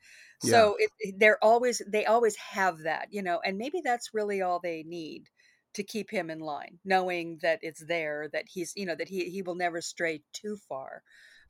[0.44, 0.52] Yeah.
[0.52, 4.60] So it, they're always they always have that, you know, and maybe that's really all
[4.60, 5.30] they need
[5.74, 9.30] to keep him in line, knowing that it's there, that he's, you know, that he
[9.30, 11.04] he will never stray too far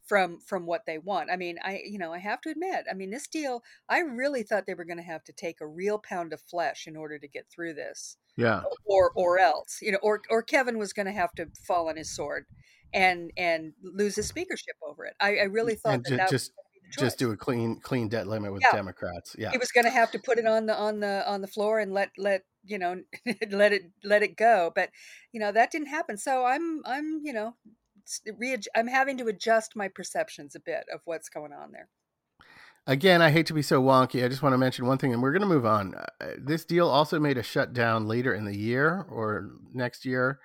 [0.06, 1.30] from from what they want.
[1.32, 4.44] I mean, I you know, I have to admit, I mean, this deal, I really
[4.44, 7.20] thought they were going to have to take a real pound of flesh in order
[7.20, 8.18] to get through this.
[8.36, 8.64] Yeah.
[8.86, 11.98] Or or else, you know, or or Kevin was going to have to fall on
[11.98, 12.46] his sword
[12.94, 15.16] and and lose his speakership over it.
[15.20, 16.52] I, I really thought that, that just
[16.92, 18.76] just do a clean clean debt limit with yeah.
[18.76, 19.36] Democrats.
[19.38, 21.48] Yeah, he was going to have to put it on the on the on the
[21.48, 23.02] floor and let let you know
[23.52, 24.72] let it let it go.
[24.74, 24.90] But
[25.32, 26.18] you know that didn't happen.
[26.18, 27.56] So I'm I'm you know
[28.76, 31.90] I'm having to adjust my perceptions a bit of what's going on there.
[32.86, 34.24] Again, I hate to be so wonky.
[34.24, 35.94] I just want to mention one thing, and we're going to move on.
[35.96, 40.40] Uh, this deal also made a shutdown later in the year or next year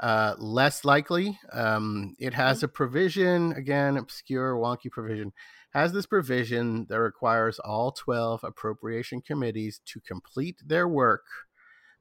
[0.00, 1.38] uh, less likely.
[1.52, 2.66] Um, it has mm-hmm.
[2.66, 5.32] a provision, again, obscure, wonky provision
[5.74, 11.24] has this provision that requires all 12 appropriation committees to complete their work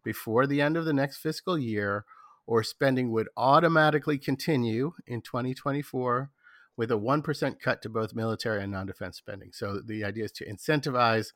[0.04, 2.06] before the end of the next fiscal year,
[2.46, 6.32] or spending would automatically continue in 2024
[6.78, 9.50] with a 1% cut to both military and non defense spending.
[9.52, 11.34] So the idea is to incentivize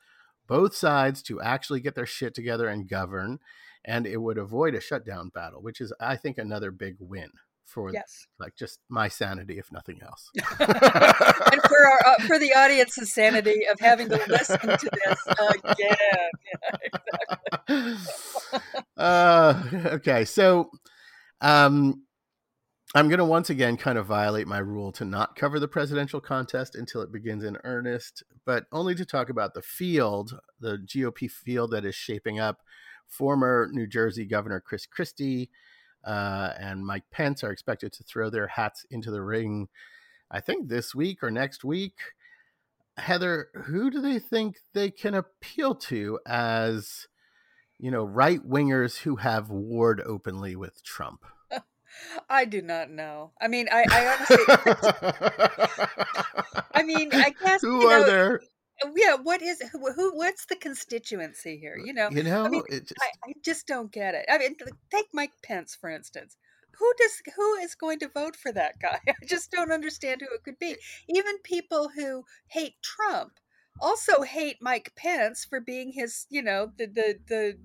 [0.47, 3.39] both sides to actually get their shit together and govern,
[3.83, 7.31] and it would avoid a shutdown battle, which is, I think, another big win
[7.71, 8.27] for yes.
[8.39, 10.29] like just my sanity, if nothing else,
[10.59, 15.27] and for our uh, for the audience's sanity of having to listen to this
[15.63, 15.95] again.
[17.69, 18.59] Yeah, exactly.
[18.97, 20.69] uh, okay, so
[21.39, 22.03] um,
[22.93, 26.19] I'm going to once again kind of violate my rule to not cover the presidential
[26.19, 31.31] contest until it begins in earnest, but only to talk about the field, the GOP
[31.31, 32.59] field that is shaping up.
[33.07, 35.49] Former New Jersey Governor Chris Christie
[36.03, 39.69] uh, and Mike Pence are expected to throw their hats into the ring,
[40.29, 41.97] I think this week or next week.
[42.97, 47.07] Heather, who do they think they can appeal to as,
[47.79, 51.25] you know, right wingers who have warred openly with Trump?
[52.29, 53.31] I do not know.
[53.39, 54.37] I mean, I, I honestly,
[56.73, 58.41] I mean, I guess who are know, there?
[58.83, 60.15] Oh, yeah, what is who, who?
[60.15, 61.77] What's the constituency here?
[61.77, 62.93] You know, you know, I, mean, just...
[62.99, 64.25] I, I just don't get it.
[64.29, 64.55] I mean,
[64.91, 66.37] take Mike Pence for instance
[66.81, 68.99] who does who is going to vote for that guy?
[69.07, 70.71] I just don't understand who it could be.
[70.71, 70.75] Eh
[71.07, 73.33] Even people who hate Trump
[73.79, 77.57] also hate Mike Pence for being his, you know, the the the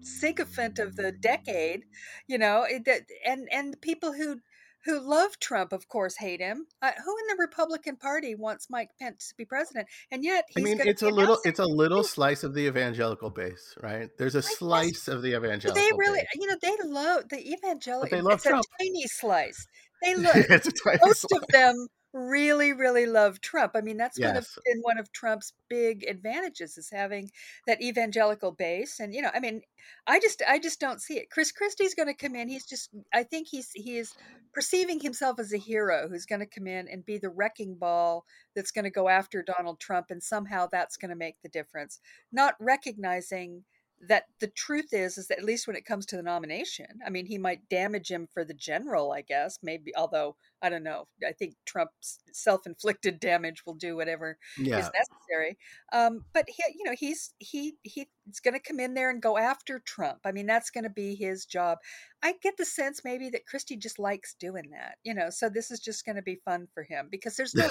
[0.00, 1.84] sycophant of the decade,
[2.26, 2.80] you know, eh,
[3.24, 4.40] and and people who
[4.84, 6.66] who love Trump, of course, hate him.
[6.80, 9.88] Uh, who in the Republican Party wants Mike Pence to be president?
[10.10, 13.74] And yet, I mean, it's a little, it's a little slice of the evangelical base,
[13.82, 14.08] right?
[14.18, 15.74] There's a slice of the evangelical.
[15.74, 16.28] They really, base.
[16.34, 18.16] you know, they love the evangelical.
[18.16, 18.64] They love it's Trump.
[18.78, 19.66] a tiny slice.
[20.02, 21.24] They love most slice.
[21.32, 23.72] of them really really love trump.
[23.74, 24.28] I mean that's yes.
[24.28, 27.30] one of been one of trump's big advantages is having
[27.66, 29.00] that evangelical base.
[29.00, 29.62] And you know i mean
[30.06, 31.30] i just i just don't see it.
[31.30, 32.48] Chris christie's going to come in.
[32.48, 34.14] He's just i think he's he is
[34.52, 38.24] perceiving himself as a hero who's going to come in and be the wrecking ball
[38.56, 42.00] that's going to go after donald trump and somehow that's going to make the difference.
[42.32, 43.64] Not recognizing
[44.00, 47.10] that the truth is is that at least when it comes to the nomination i
[47.10, 51.06] mean he might damage him for the general i guess maybe although I don't know.
[51.26, 54.78] I think Trump's self-inflicted damage will do whatever yeah.
[54.78, 55.56] is necessary.
[55.92, 58.06] Um, but he, you know, he's he he's
[58.42, 60.18] going to come in there and go after Trump.
[60.24, 61.78] I mean, that's going to be his job.
[62.22, 64.96] I get the sense maybe that Christie just likes doing that.
[65.04, 67.68] You know, so this is just going to be fun for him because there's no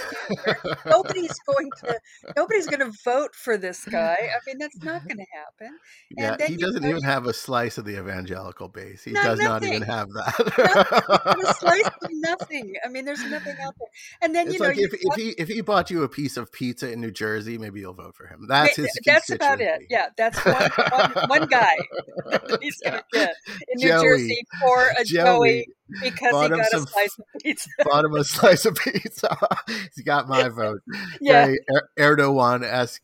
[0.86, 2.00] nobody's going to
[2.36, 4.15] nobody's going to vote for this guy.
[4.15, 5.78] I mean, that's not going to happen.
[6.17, 9.04] And yeah, he doesn't even have a slice of the evangelical base.
[9.04, 9.45] He does nothing.
[9.45, 11.17] not even have that.
[11.26, 11.45] nothing.
[11.45, 12.76] a slice of nothing.
[12.86, 13.90] I mean, there's nothing out there.
[14.22, 16.38] And then it's you know, like if, if he if he bought you a piece
[16.38, 18.46] of pizza in New Jersey, maybe you'll vote for him.
[18.48, 18.90] That's his.
[19.06, 19.84] That's about it.
[19.90, 21.78] Yeah, that's one, one, one guy
[22.62, 23.36] he's gonna get
[23.70, 25.26] in New Joey, Jersey for a Joey.
[25.26, 25.68] Joey
[26.02, 27.69] because he got a slice of pizza.
[27.84, 29.38] bought him a slice of pizza.
[29.67, 30.82] He's got my vote.
[31.21, 31.45] Yeah.
[31.45, 31.60] Very
[31.97, 33.04] Erdogan esque.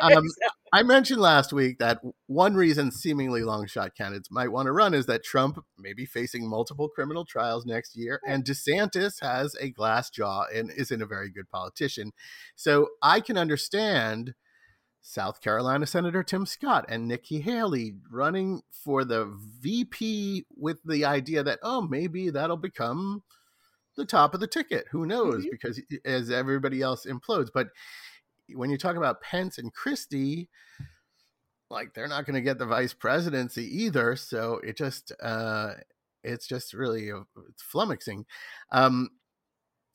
[0.00, 0.48] Um, exactly.
[0.72, 4.92] I mentioned last week that one reason seemingly long shot candidates might want to run
[4.92, 9.70] is that Trump may be facing multiple criminal trials next year, and DeSantis has a
[9.70, 12.12] glass jaw and isn't a very good politician.
[12.54, 14.34] So I can understand
[15.08, 21.42] South Carolina Senator Tim Scott and Nikki Haley running for the VP with the idea
[21.42, 23.22] that, oh, maybe that'll become
[23.96, 24.84] the top of the ticket.
[24.90, 25.46] Who knows?
[25.46, 25.48] Mm-hmm.
[25.50, 27.48] Because as everybody else implodes.
[27.52, 27.68] But
[28.52, 30.50] when you talk about Pence and Christie,
[31.70, 34.14] like they're not going to get the vice presidency either.
[34.14, 35.72] So it just, uh,
[36.22, 38.26] it's just really uh, it's flummoxing.
[38.72, 39.08] Um,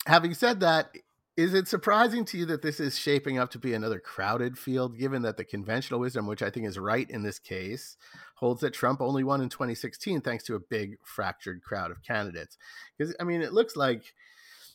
[0.08, 0.90] having said that,
[1.36, 4.98] is it surprising to you that this is shaping up to be another crowded field,
[4.98, 7.98] given that the conventional wisdom, which I think is right in this case,
[8.36, 12.58] holds that Trump only won in 2016 thanks to a big fractured crowd of candidates?
[12.98, 14.14] Because, I mean, it looks like,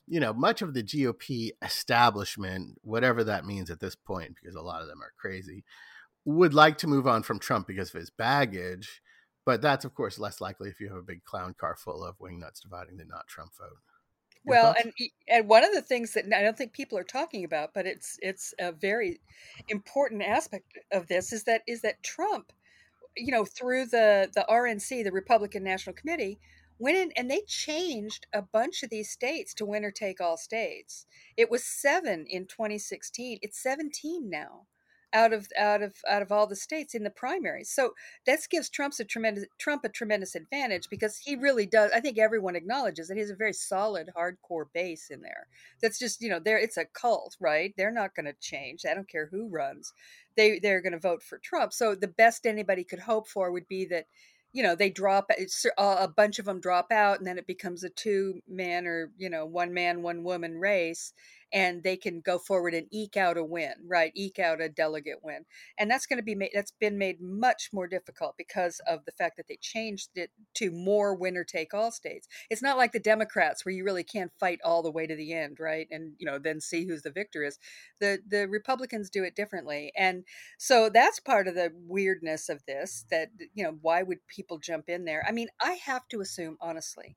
[0.08, 4.62] you know, much of the GOP establishment, whatever that means at this point, because a
[4.62, 5.64] lot of them are crazy,
[6.24, 9.00] would like to move on from Trump because of his baggage.
[9.46, 12.18] But that's, of course, less likely if you have a big clown car full of
[12.18, 13.78] wingnuts dividing the not Trump vote
[14.44, 14.92] well and
[15.28, 18.18] and one of the things that i don't think people are talking about but it's
[18.22, 19.20] it's a very
[19.68, 22.52] important aspect of this is that is that trump
[23.16, 26.38] you know through the the rnc the republican national committee
[26.78, 31.06] went in and they changed a bunch of these states to winner take all states.
[31.36, 34.66] It was seven in 2016 it's 17 now
[35.12, 37.70] out of out of out of all the states in the primaries.
[37.70, 37.92] So
[38.26, 41.90] that gives Trump's a tremendous Trump a tremendous advantage because he really does.
[41.94, 45.46] I think everyone acknowledges that he has a very solid, hardcore base in there.
[45.80, 47.74] That's just you know there it's a cult, right?
[47.76, 48.82] They're not going to change.
[48.88, 49.92] I don't care who runs.
[50.36, 51.72] They they're going to vote for Trump.
[51.72, 54.06] So the best anybody could hope for would be that
[54.52, 57.46] you know they drop it's uh, a bunch of them drop out and then it
[57.46, 61.12] becomes a two man or you know one man one woman race
[61.52, 64.12] and they can go forward and eke out a win, right?
[64.14, 65.44] Eke out a delegate win.
[65.78, 69.12] And that's going to be made, that's been made much more difficult because of the
[69.12, 72.28] fact that they changed it to more winner take all states.
[72.50, 75.32] It's not like the Democrats where you really can't fight all the way to the
[75.32, 75.86] end, right?
[75.90, 77.58] And, you know, then see who's the victor is.
[78.00, 79.92] The, the Republicans do it differently.
[79.96, 80.24] And
[80.58, 84.88] so that's part of the weirdness of this that, you know, why would people jump
[84.88, 85.24] in there?
[85.26, 87.16] I mean, I have to assume, honestly,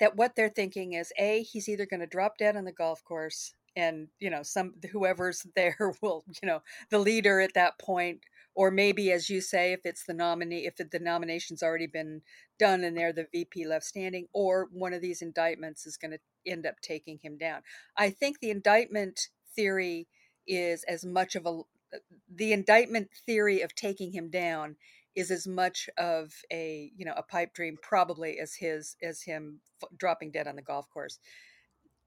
[0.00, 3.02] that what they're thinking is a he's either going to drop dead on the golf
[3.04, 8.20] course and you know some whoever's there will you know the leader at that point
[8.56, 12.22] or maybe as you say if it's the nominee if the nomination's already been
[12.58, 16.18] done and they're the vp left standing or one of these indictments is going to
[16.46, 17.62] end up taking him down.
[17.96, 20.08] I think the indictment theory
[20.46, 21.60] is as much of a
[21.94, 21.98] uh,
[22.32, 24.76] the indictment theory of taking him down
[25.16, 29.60] is as much of a you know a pipe dream probably as his as him
[29.82, 31.18] f- dropping dead on the golf course.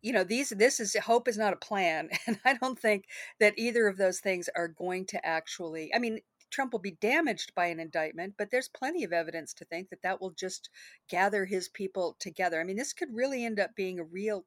[0.01, 3.05] You know these this is hope is not a plan and i don't think
[3.39, 6.19] that either of those things are going to actually i mean
[6.51, 10.01] trump will be damaged by an indictment but there's plenty of evidence to think that
[10.03, 10.69] that will just
[11.09, 12.61] gather his people together.
[12.61, 14.45] I mean this could really end up being a real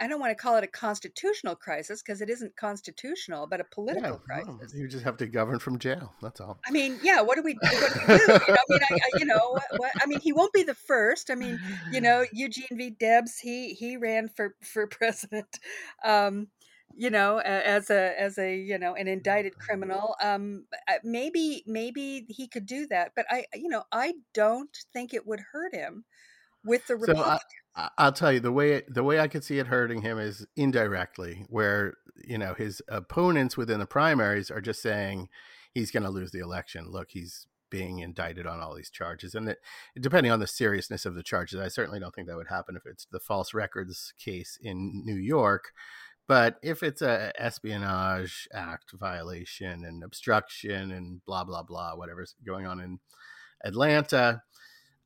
[0.00, 3.64] I don't want to call it a constitutional crisis because it isn't constitutional, but a
[3.64, 4.74] political yeah, crisis.
[4.74, 6.12] you just have to govern from jail.
[6.20, 6.58] That's all.
[6.66, 7.22] I mean, yeah.
[7.22, 7.78] What do we, what do,
[8.08, 8.22] we do?
[8.22, 10.74] You know, I mean, I, I, you know, what, I mean, he won't be the
[10.74, 11.30] first.
[11.30, 11.58] I mean,
[11.90, 12.90] you know, Eugene V.
[12.90, 15.58] Debs, he he ran for for president.
[16.04, 16.48] Um,
[16.94, 20.16] you know, as a as a you know an indicted criminal.
[20.22, 20.64] Um,
[21.04, 25.40] maybe maybe he could do that, but I you know I don't think it would
[25.52, 26.04] hurt him
[26.64, 27.40] with the Republicans.
[27.40, 30.46] So I'll tell you the way the way I could see it hurting him is
[30.56, 35.28] indirectly, where you know his opponents within the primaries are just saying
[35.72, 36.86] he's going to lose the election.
[36.88, 39.58] Look, he's being indicted on all these charges, and that
[40.00, 42.86] depending on the seriousness of the charges, I certainly don't think that would happen if
[42.86, 45.72] it's the false records case in New York.
[46.28, 52.66] But if it's a espionage act violation and obstruction and blah blah blah, whatever's going
[52.66, 53.00] on in
[53.62, 54.42] Atlanta,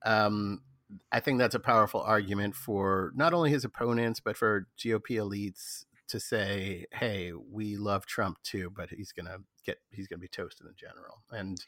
[0.04, 0.62] um,
[1.12, 5.84] I think that's a powerful argument for not only his opponents, but for GOP elites
[6.08, 10.66] to say, "Hey, we love Trump too, but he's gonna get he's gonna be toasted
[10.66, 11.64] in general." And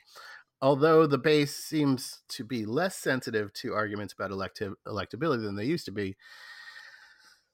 [0.60, 5.66] although the base seems to be less sensitive to arguments about elective electability than they
[5.66, 6.16] used to be,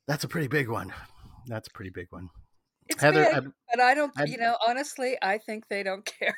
[0.07, 0.94] that's a pretty big one.
[1.46, 2.31] That's a pretty big one.
[2.88, 4.12] It's Heather, big, I'd, but I don't.
[4.16, 6.37] I'd, you know, honestly, I think they don't care.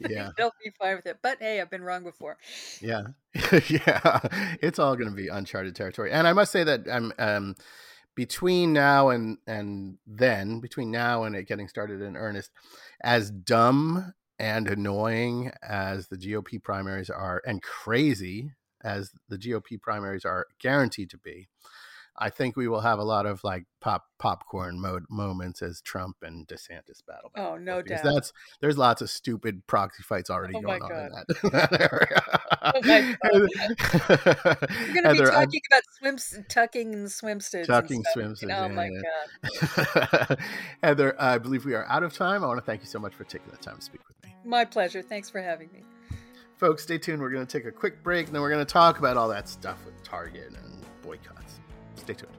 [0.00, 1.18] yeah, they'll be fine with it.
[1.22, 2.38] But hey, I've been wrong before.
[2.80, 3.02] Yeah,
[3.68, 4.20] yeah,
[4.62, 6.10] it's all going to be uncharted territory.
[6.10, 7.56] And I must say that I'm um,
[8.14, 12.50] between now and and then, between now and it getting started in earnest,
[13.02, 18.50] as dumb and annoying as the GOP primaries are, and crazy
[18.82, 21.48] as the GOP primaries are guaranteed to be.
[22.16, 26.16] I think we will have a lot of like pop popcorn mode moments as Trump
[26.22, 27.30] and DeSantis battle.
[27.36, 28.04] Oh no doubt.
[28.04, 32.22] That's there's lots of stupid proxy fights already oh going on in that, that area.
[32.62, 32.72] oh
[34.86, 37.66] We're going to be talking I'm, about swim tucking and swimsuits.
[37.66, 38.54] Tucking swimsuits.
[38.54, 38.90] Oh my
[40.28, 40.38] god.
[40.82, 42.44] Heather, I believe we are out of time.
[42.44, 44.34] I want to thank you so much for taking the time to speak with me.
[44.44, 45.02] My pleasure.
[45.02, 45.82] Thanks for having me.
[46.56, 47.20] Folks, stay tuned.
[47.20, 49.28] We're going to take a quick break, and then we're going to talk about all
[49.28, 51.42] that stuff with Target and boycott.
[52.02, 52.32] Stay tuned.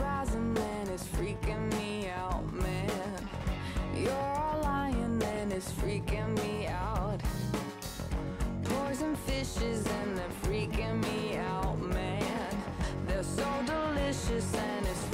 [0.00, 3.28] Rising and it's freaking me out, man.
[6.68, 7.20] Out.
[9.26, 12.64] Fishes and they're freaking me out, man.
[13.06, 15.13] They're so delicious and it's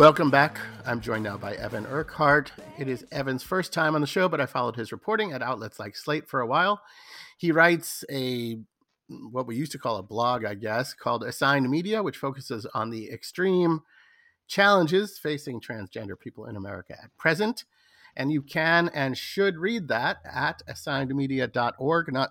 [0.00, 0.58] Welcome back.
[0.86, 2.52] I'm joined now by Evan Urquhart.
[2.78, 5.78] It is Evan's first time on the show, but I followed his reporting at outlets
[5.78, 6.80] like Slate for a while.
[7.36, 8.56] He writes a
[9.08, 12.88] what we used to call a blog, I guess, called Assigned Media, which focuses on
[12.88, 13.82] the extreme
[14.46, 17.66] challenges facing transgender people in America at present.
[18.16, 22.30] And you can and should read that at assignedmedia.org, not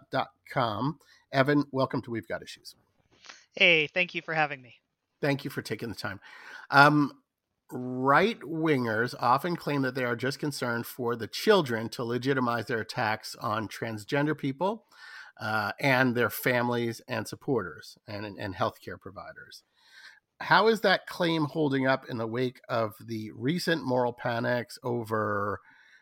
[0.51, 0.97] .com.
[1.31, 2.73] Evan, welcome to We've Got Issues.
[3.53, 4.73] Hey, thank you for having me.
[5.21, 6.19] Thank you for taking the time.
[6.71, 7.13] Um,
[7.71, 12.79] right wingers often claim that they are just concerned for the children to legitimize their
[12.81, 14.85] attacks on transgender people
[15.39, 19.63] uh, and their families and supporters and, and healthcare providers.
[20.41, 25.59] how is that claim holding up in the wake of the recent moral panics over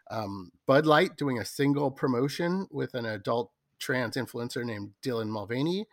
[0.09, 5.87] um, Bud Light doing a single promotion with an adult trans influencer named Dylan Mulvaney,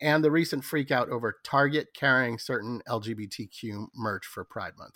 [0.00, 4.94] and the recent freak out over Target carrying certain LGBTQ merch for Pride Month?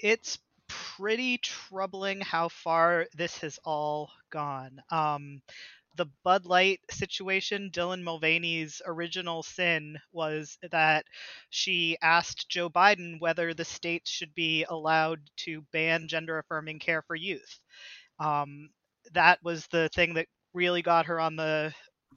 [0.00, 0.38] It's
[0.68, 4.82] pretty troubling how far this has all gone.
[4.90, 5.42] Um,
[5.96, 11.04] the Bud Light situation, Dylan Mulvaney's original sin was that
[11.50, 17.02] she asked Joe Biden whether the states should be allowed to ban gender affirming care
[17.02, 17.60] for youth.
[18.18, 18.70] Um,
[19.12, 21.74] that was the thing that really got her on the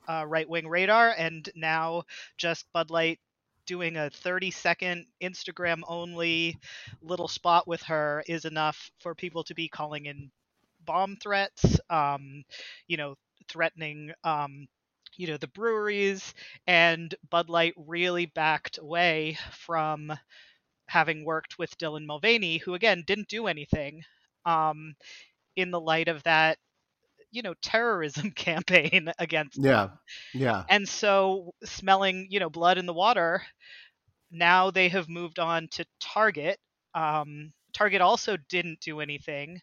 [0.07, 2.03] uh, right wing radar, and now
[2.37, 3.19] just Bud Light
[3.65, 6.57] doing a 30 second Instagram only
[7.01, 10.31] little spot with her is enough for people to be calling in
[10.85, 11.79] bomb threats.
[11.89, 12.43] Um,
[12.87, 13.15] you know,
[13.49, 14.67] threatening um,
[15.17, 16.33] you know the breweries
[16.67, 20.11] and bud light really backed away from
[20.87, 24.03] having worked with dylan mulvaney who again didn't do anything
[24.45, 24.95] um,
[25.55, 26.57] in the light of that
[27.33, 29.99] you know terrorism campaign against yeah them.
[30.33, 33.41] yeah and so smelling you know blood in the water
[34.31, 36.57] now they have moved on to target
[36.95, 39.59] um, target also didn't do anything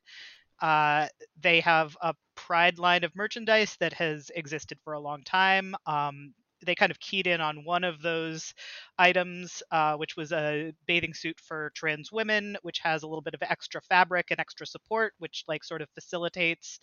[0.61, 1.07] uh,
[1.41, 5.75] they have a Pride line of merchandise that has existed for a long time.
[5.87, 6.33] Um,
[6.65, 8.55] they kind of keyed in on one of those
[8.99, 13.35] items, uh, which was a bathing suit for trans women, which has a little bit
[13.35, 16.79] of extra fabric and extra support, which like sort of facilitates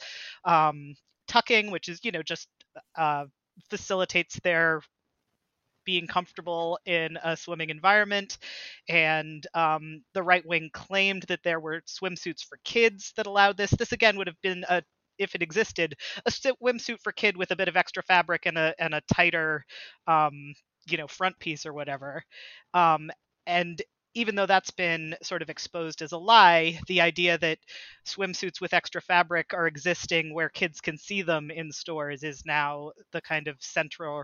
[0.46, 0.96] um,
[1.28, 2.48] tucking, which is you know just
[2.98, 3.26] uh,
[3.70, 4.82] facilitates their
[5.86, 8.38] being comfortable in a swimming environment.
[8.90, 13.72] And um, the right wing claimed that there were swimsuits for kids that allowed this.
[13.72, 14.84] This again would have been a
[15.18, 15.96] if it existed,
[16.26, 19.66] a swimsuit for kid with a bit of extra fabric and a and a tighter,
[20.08, 20.54] um,
[20.90, 22.24] you know, front piece or whatever.
[22.74, 23.12] Um,
[23.46, 23.82] and
[24.18, 27.60] even though that's been sort of exposed as a lie, the idea that
[28.04, 32.92] swimsuits with extra fabric are existing where kids can see them in stores is now
[33.12, 34.24] the kind of central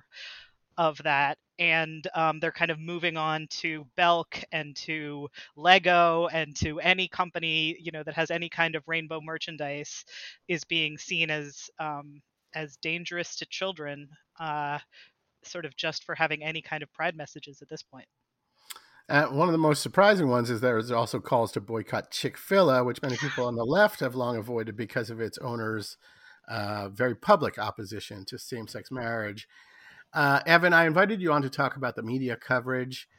[0.77, 6.55] of that and um, they're kind of moving on to belk and to lego and
[6.55, 10.05] to any company you know that has any kind of rainbow merchandise
[10.47, 12.21] is being seen as um,
[12.55, 14.07] as dangerous to children
[14.39, 14.79] uh,
[15.43, 18.07] sort of just for having any kind of pride messages at this point
[19.09, 22.85] uh, one of the most surprising ones is there is also calls to boycott Chick-fil-A,
[22.85, 25.97] which many people on the left have long avoided because of its owners'
[26.47, 29.45] uh, very public opposition to same-sex marriage.
[30.13, 33.09] Uh, Evan, I invited you on to talk about the media coverage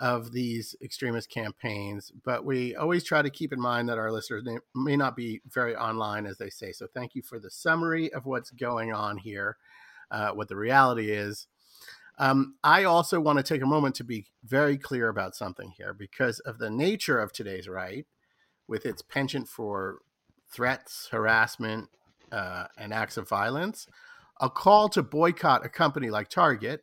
[0.00, 4.44] of these extremist campaigns, but we always try to keep in mind that our listeners
[4.74, 6.72] may not be very online, as they say.
[6.72, 9.56] So thank you for the summary of what's going on here,
[10.10, 11.46] uh, what the reality is.
[12.18, 15.94] Um, I also want to take a moment to be very clear about something here
[15.94, 18.06] because of the nature of today's right,
[18.68, 20.00] with its penchant for
[20.50, 21.88] threats, harassment,
[22.30, 23.86] uh, and acts of violence
[24.40, 26.82] a call to boycott a company like Target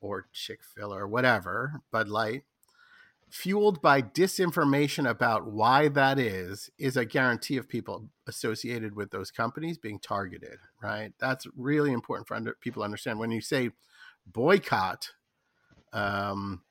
[0.00, 2.42] or Chick fil A or whatever, Bud Light,
[3.28, 9.30] fueled by disinformation about why that is, is a guarantee of people associated with those
[9.30, 11.12] companies being targeted, right?
[11.18, 13.18] That's really important for under, people to understand.
[13.18, 13.70] When you say
[14.26, 15.10] boycott,
[15.92, 16.62] um,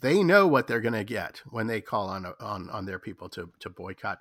[0.00, 3.28] they know what they're going to get when they call on on on their people
[3.30, 4.20] to to boycott.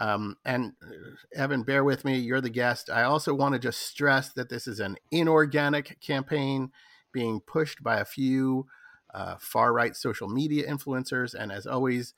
[0.00, 0.94] Um, and uh,
[1.34, 2.88] Evan, bear with me, you're the guest.
[2.90, 6.72] I also want to just stress that this is an inorganic campaign
[7.12, 8.66] being pushed by a few
[9.12, 11.34] uh, far right social media influencers.
[11.34, 12.14] And as always,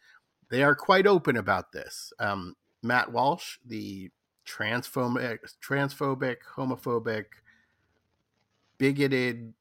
[0.49, 2.13] they are quite open about this.
[2.21, 2.55] Um,
[2.85, 4.11] Matt Walsh, the
[4.47, 7.25] transphobic, transphobic, homophobic,
[8.79, 9.55] bigoted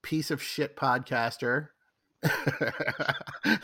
[0.00, 1.68] piece of shit podcaster.
[2.24, 3.58] I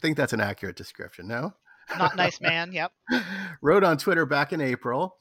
[0.00, 1.28] think that's an accurate description.
[1.28, 1.54] No,
[1.98, 2.72] not nice man.
[2.72, 2.92] Yep.
[3.62, 5.16] Wrote on Twitter back in April.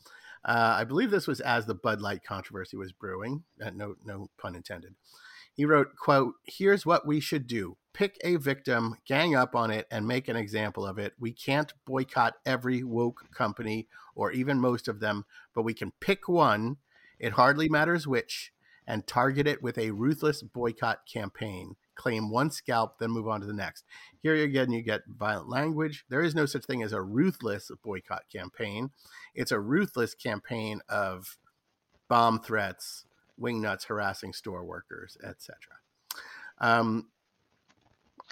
[0.46, 3.44] Uh, I believe this was as the Bud Light controversy was brewing.
[3.64, 4.96] Uh, no, no pun intended.
[5.54, 9.88] He wrote, "quote Here's what we should do: pick a victim, gang up on it,
[9.92, 11.14] and make an example of it.
[11.20, 16.30] We can't boycott every woke company or even most of them, but we can pick
[16.30, 16.78] one.
[17.20, 18.54] It hardly matters which."
[18.88, 23.46] And target it with a ruthless boycott campaign claim one scalp, then move on to
[23.46, 23.84] the next.
[24.24, 26.06] Here again, you get violent language.
[26.08, 28.92] There is no such thing as a ruthless boycott campaign.
[29.36, 31.38] It's a ruthless campaign of
[32.08, 33.06] bomb threats,
[33.40, 35.56] wingnuts harassing store workers, etc.
[36.60, 37.10] Um,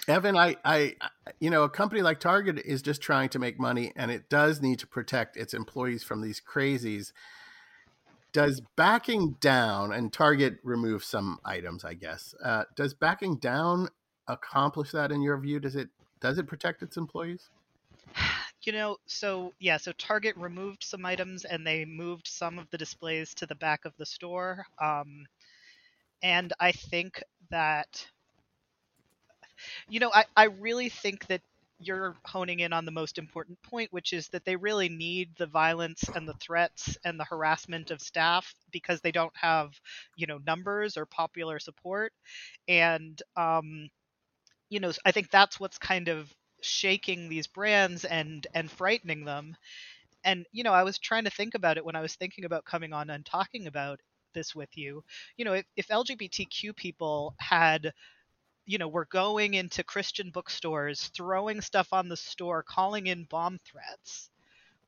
[0.08, 0.94] Evan, I, I,
[1.38, 4.62] you know, a company like Target is just trying to make money, and it does
[4.62, 7.12] need to protect its employees from these crazies
[8.32, 11.84] does backing down and Target remove some items?
[11.84, 13.88] I guess uh, does backing down
[14.26, 15.60] accomplish that in your view?
[15.60, 15.88] Does it
[16.20, 17.48] does it protect its employees?
[18.62, 22.78] You know, so yeah, so Target removed some items and they moved some of the
[22.78, 24.66] displays to the back of the store.
[24.80, 25.26] Um,
[26.22, 28.06] and I think that,
[29.88, 31.40] you know, I, I really think that
[31.80, 35.46] you're honing in on the most important point, which is that they really need the
[35.46, 39.70] violence and the threats and the harassment of staff because they don't have,
[40.16, 42.12] you know, numbers or popular support.
[42.68, 43.88] And, um,
[44.70, 49.56] you know, I think that's what's kind of shaking these brands and and frightening them.
[50.24, 52.64] And you know, I was trying to think about it when I was thinking about
[52.64, 54.00] coming on and talking about
[54.34, 55.04] this with you.
[55.36, 57.92] You know, if, if LGBTQ people had
[58.68, 63.58] you know, were going into Christian bookstores, throwing stuff on the store, calling in bomb
[63.66, 64.30] threats.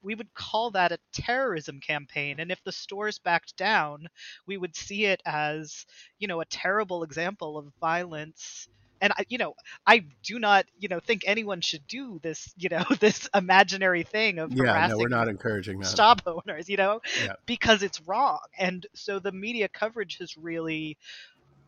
[0.02, 2.40] We would call that a terrorism campaign.
[2.40, 4.08] And if the stores backed down,
[4.46, 5.86] we would see it as,
[6.18, 8.68] you know, a terrible example of violence
[9.02, 9.54] and I, you know,
[9.86, 14.38] I do not, you know, think anyone should do this, you know, this imaginary thing
[14.38, 16.00] of yeah, harassing no, we're not encouraging that.
[16.00, 17.34] stop owners, you know, Yeah.
[17.46, 18.40] because it's wrong.
[18.58, 20.98] And so the media coverage has really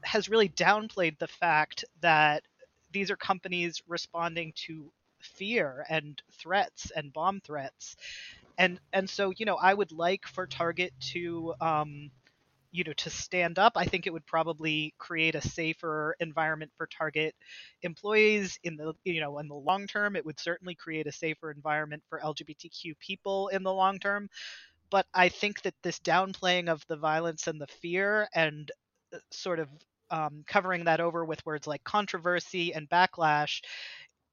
[0.04, 2.42] has really downplayed the fact that
[2.92, 7.96] these are companies responding to fear and threats and bomb threats.
[8.58, 12.10] And and so, you know, I would like for Target to um
[12.70, 13.74] you know to stand up.
[13.76, 17.34] I think it would probably create a safer environment for target
[17.82, 20.16] employees in the you know in the long term.
[20.16, 24.28] It would certainly create a safer environment for lgbtq people in the long term.
[24.90, 28.70] But i think that this downplaying of the violence and the fear and
[29.14, 29.68] uh, sort of
[30.12, 33.62] um, covering that over with words like controversy and backlash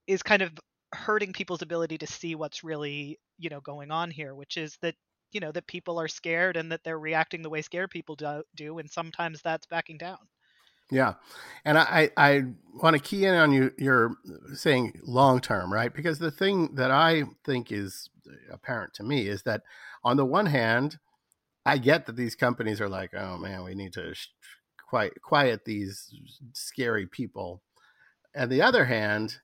[0.06, 0.52] is kind of
[0.92, 4.94] hurting people's ability to see what's really you know going on here which is that
[5.32, 8.42] you know that people are scared and that they're reacting the way scared people do,
[8.56, 10.18] do and sometimes that's backing down
[10.90, 11.14] Yeah,
[11.64, 12.42] and I I
[12.74, 13.72] want to key in on you.
[13.78, 14.16] You're
[14.54, 15.94] saying long term, right?
[15.94, 18.10] Because the thing that I think is
[18.50, 19.62] apparent to me is that
[20.02, 20.98] on the one hand,
[21.66, 24.28] I get that these companies are like, oh man, we need to sh-
[24.90, 26.12] quiet quiet these
[26.52, 27.62] scary people.
[28.34, 29.36] And the other hand,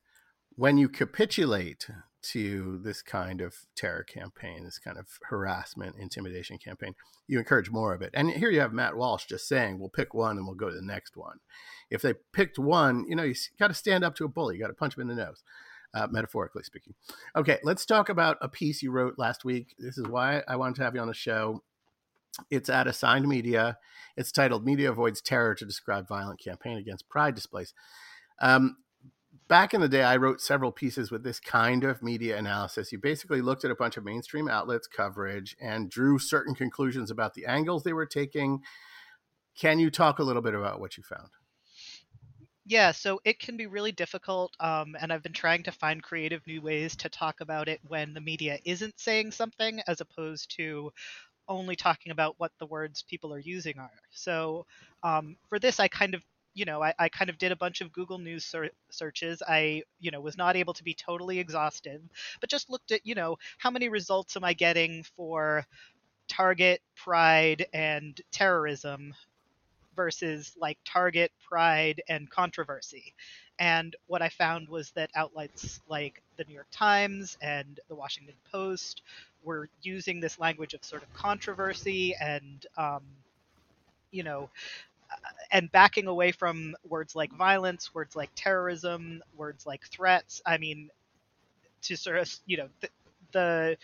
[0.56, 1.86] when you capitulate
[2.22, 6.94] to this kind of terror campaign, this kind of harassment, intimidation campaign,
[7.28, 8.10] you encourage more of it.
[8.14, 10.74] And here you have Matt Walsh just saying, we'll pick one and we'll go to
[10.74, 11.38] the next one.
[11.90, 14.60] If they picked one, you know, you got to stand up to a bully, you
[14.60, 15.44] got to punch him in the nose.
[15.94, 16.94] Uh, metaphorically speaking.
[17.36, 19.74] Okay, let's talk about a piece you wrote last week.
[19.78, 21.62] This is why I wanted to have you on the show.
[22.50, 23.78] It's at Assigned Media.
[24.16, 27.74] It's titled Media Avoids Terror to Describe Violent Campaign Against Pride Displays.
[28.40, 28.76] Um,
[29.48, 32.92] back in the day, I wrote several pieces with this kind of media analysis.
[32.92, 37.34] You basically looked at a bunch of mainstream outlets' coverage and drew certain conclusions about
[37.34, 38.60] the angles they were taking.
[39.58, 41.28] Can you talk a little bit about what you found?
[42.68, 46.44] Yeah, so it can be really difficult, um, and I've been trying to find creative
[46.48, 50.92] new ways to talk about it when the media isn't saying something, as opposed to
[51.48, 53.90] only talking about what the words people are using are.
[54.10, 54.66] So
[55.02, 56.22] um, for this, I kind of
[56.56, 59.42] you know, I, I, kind of did a bunch of Google News ser- searches.
[59.46, 62.00] I, you know, was not able to be totally exhaustive,
[62.40, 65.66] but just looked at, you know, how many results am I getting for
[66.28, 69.14] Target, Pride, and terrorism
[69.94, 73.14] versus like Target, Pride, and controversy.
[73.58, 78.34] And what I found was that outlets like the New York Times and the Washington
[78.50, 79.02] Post
[79.46, 83.04] were using this language of sort of controversy and, um,
[84.10, 84.50] you know,
[85.52, 90.42] and backing away from words like violence, words like terrorism, words like threats.
[90.44, 90.90] I mean,
[91.82, 92.88] to sort of, you know, the,
[93.32, 93.76] the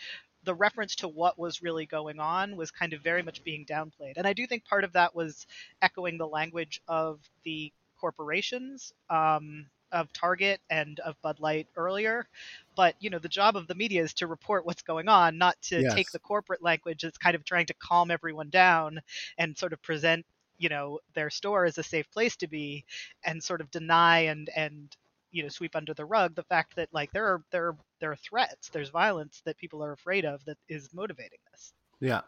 [0.45, 4.17] the reference to what was really going on was kind of very much being downplayed.
[4.17, 5.47] And I do think part of that was
[5.81, 12.27] echoing the language of the corporations, um, of Target and of Bud Light earlier.
[12.75, 15.61] But, you know, the job of the media is to report what's going on, not
[15.63, 15.85] to Yes.
[15.85, 19.01] take the corporate language that's kind of trying to calm everyone down
[19.37, 20.25] and sort of present,
[20.57, 22.85] you know, their store as a safe place to be
[23.23, 24.95] and sort of deny and, and,
[25.31, 28.11] you know sweep under the rug the fact that like there are there are there
[28.11, 31.73] are threats there's violence that people are afraid of that is motivating this
[32.03, 32.19] Yeah,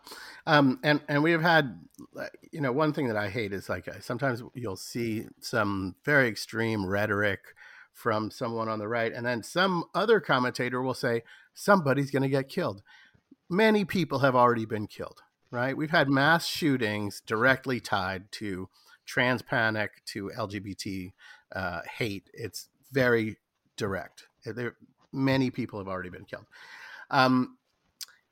[0.47, 1.77] um, and and we have had,
[2.49, 6.85] you know, one thing that I hate is like sometimes you'll see some very extreme
[6.85, 7.41] rhetoric
[7.91, 11.23] from someone on the right, and then some other commentator will say
[11.53, 12.83] somebody's going to get killed.
[13.49, 15.21] Many people have already been killed,
[15.51, 15.75] right?
[15.75, 18.69] We've had mass shootings directly tied to
[19.05, 21.11] trans panic, to LGBT
[21.53, 22.29] uh, hate.
[22.33, 23.39] It's very
[23.75, 24.27] direct.
[24.45, 24.77] There,
[25.11, 26.45] many people have already been killed.
[27.11, 27.57] Um,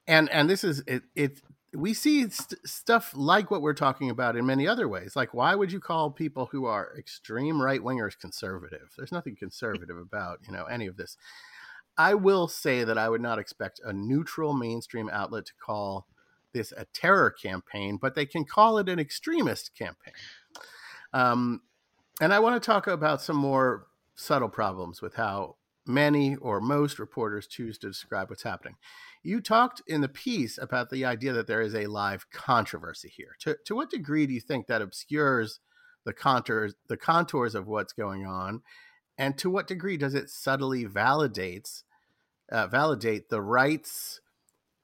[0.07, 1.41] and and this is it, it
[1.75, 5.15] we see st- stuff like what we're talking about in many other ways.
[5.15, 8.93] Like, why would you call people who are extreme right wingers conservative?
[8.95, 11.17] There's nothing conservative about you know any of this.
[11.97, 16.07] I will say that I would not expect a neutral mainstream outlet to call
[16.53, 20.13] this a terror campaign, but they can call it an extremist campaign.
[21.13, 21.61] Um,
[22.21, 26.99] and I want to talk about some more subtle problems with how many or most
[26.99, 28.75] reporters choose to describe what's happening.
[29.23, 33.35] You talked in the piece about the idea that there is a live controversy here.
[33.39, 35.59] To, to what degree do you think that obscures
[36.05, 38.61] the contours the contours of what's going on,
[39.17, 41.83] and to what degree does it subtly validates
[42.51, 44.19] uh, validate the rights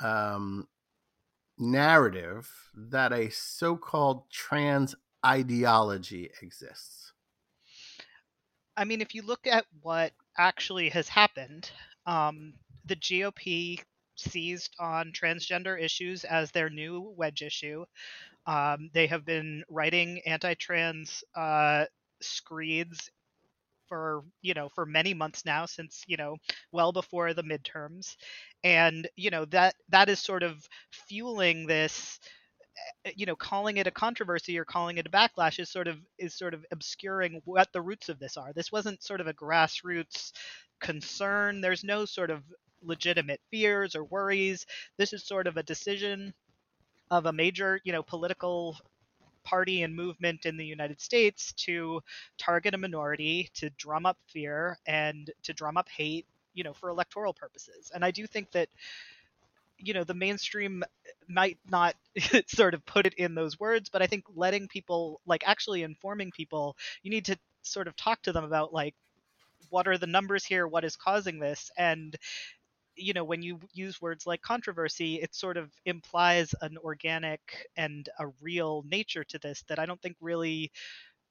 [0.01, 0.67] um,
[1.57, 7.11] narrative that a so-called trans ideology exists?
[8.77, 11.69] I mean, if you look at what actually has happened,
[12.05, 12.53] um,
[12.85, 13.81] the GOP
[14.19, 17.85] seized on transgender issues as their new wedge issue.
[18.47, 21.85] Um, they have been writing anti-trans uh,
[22.21, 23.09] screeds
[23.87, 26.37] for you know for many months now since you know
[26.71, 28.15] well before the midterms.
[28.63, 32.19] And you know that that is sort of fueling this
[33.05, 35.97] eh, you know calling it a controversy or calling it a backlash is sort of
[36.17, 38.53] is sort of obscuring what the roots of this are.
[38.53, 40.31] This wasn't sort of a grassroots
[40.81, 41.61] concern.
[41.61, 42.43] There's no sort of
[42.83, 44.65] legitimate fears or worries.
[44.97, 46.33] This is sort of a decision
[47.11, 48.77] of a major, you know, political
[49.43, 52.01] party and movement in the United States to
[52.37, 56.89] target a minority, to drum up fear and to drum up hate, you know, for
[56.89, 57.91] electoral purposes.
[57.93, 58.69] And I do think that
[59.77, 60.83] you know the mainstream
[61.27, 61.95] might not
[62.47, 66.31] sort of put it in those words but i think letting people like actually informing
[66.31, 68.95] people you need to sort of talk to them about like
[69.69, 72.17] what are the numbers here what is causing this and
[72.99, 78.09] you know when you use words like controversy it sort of implies an organic and
[78.19, 80.71] a real nature to this that i don't think really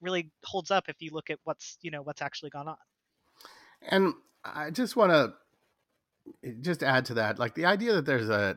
[0.01, 2.77] really holds up if you look at what's you know what's actually gone on.
[3.83, 4.15] And
[4.45, 5.33] i just want to
[6.45, 8.57] eh, just add to that like the idea that there's a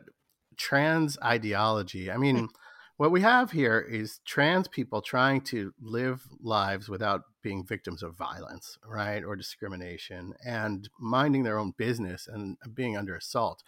[0.58, 2.22] trans ideology i hmm.
[2.22, 2.50] mean
[2.98, 8.16] what we have here is trans people trying to live lives without being victims of
[8.16, 13.64] violence, right, or discrimination, and minding their own business and being under assault.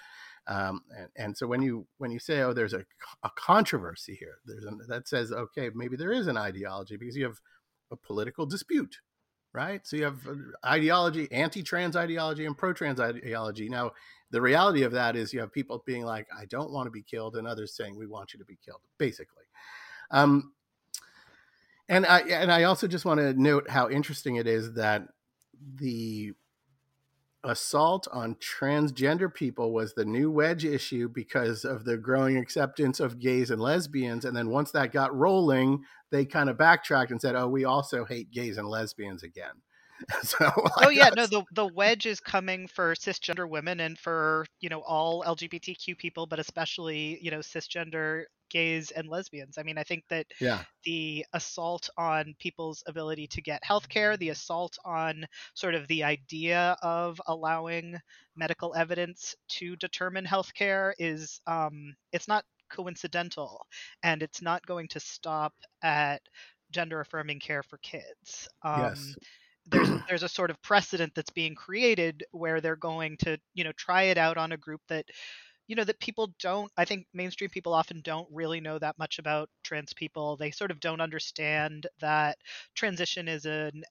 [0.47, 2.85] Um, and, and, so when you when you say, oh, there's a,
[3.23, 7.39] a controversy here, there's that says, okay, maybe there is an ideology because you have
[7.91, 8.97] a political dispute,
[9.53, 9.85] right?
[9.87, 10.33] So you have uh,
[10.65, 13.69] ideology, anti-trans ideology, and pro-trans ideology.
[13.69, 13.91] Now,
[14.31, 17.03] the reality of that is you have people being like, I don't want to be
[17.03, 19.45] killed, and others saying, we want you to be killed, basically.
[20.11, 20.51] Um,
[21.89, 25.07] and I and I also just want to note how interesting it is that
[25.75, 26.33] the
[27.43, 33.19] assault on transgender people was the new wedge issue because of the growing acceptance of
[33.19, 34.23] gays and lesbians.
[34.23, 38.05] And then once that got rolling they kind of backtracked and said oh we also
[38.05, 39.53] hate gays and lesbians again.
[40.21, 44.67] So oh yeah no the the wedge is coming for cisgender women and for you
[44.67, 48.23] know all lgbtq people but especially you know cisgender
[48.53, 49.57] gays and lesbians.
[49.57, 50.61] I mean i think that yeah.
[50.85, 55.25] the assault on people's ability to get health care the assault on
[55.55, 57.99] sort of the idea of allowing
[58.35, 63.65] medical evidence to determine health care is um it's not coincidental
[64.03, 66.21] and it's not going to stop at
[66.71, 68.47] gender affirming care for kids.
[68.63, 69.15] Um, yes
[69.65, 73.71] there's there's a sort of precedent that's being created where they're going to you know
[73.77, 75.05] try it out on a group that
[75.67, 79.19] you know that people don't i think mainstream people often don't really know that much
[79.19, 80.35] about trans people.
[80.37, 82.37] They sort of don't understand that
[82.75, 83.83] transition is an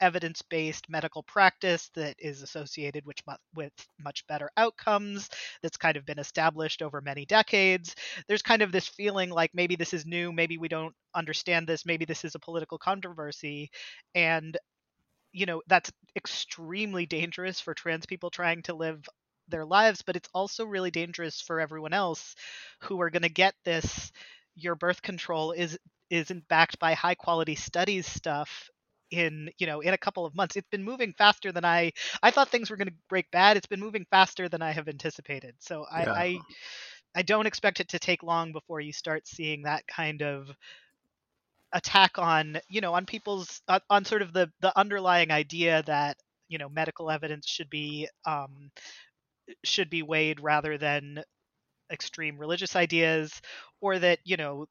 [0.00, 3.16] evidence-based medical practice that is associated with,
[3.54, 5.28] with much better outcomes
[5.60, 7.96] that's kind of been established over many decades.
[8.28, 11.84] There's kind of this feeling like maybe this is new maybe we don't understand this
[11.84, 13.70] maybe this is a political controversy.
[14.14, 14.56] And
[15.32, 19.04] you know that's extremely dangerous for trans people trying to live
[19.48, 22.34] their lives but it's also really dangerous for everyone else
[22.80, 24.12] who are going to get this
[24.54, 25.78] your birth control is
[26.10, 28.70] isn't backed by high quality studies stuff
[29.10, 30.56] in you know in a couple of months.
[30.56, 31.92] It's been moving faster than i
[32.22, 33.56] i thought things were going to break bad.
[33.56, 35.54] It's been moving faster than i have anticipated.
[35.60, 36.12] So I, yeah.
[36.12, 36.38] I
[37.14, 40.50] i don't expect it to take long before you start seeing that kind of
[41.72, 46.16] attack on you know on people's on, on sort of the the underlying idea that
[46.48, 48.70] you know medical evidence should be um,
[49.64, 51.22] should be weighed rather than
[51.92, 53.40] extreme religious ideas
[53.80, 54.66] or that you know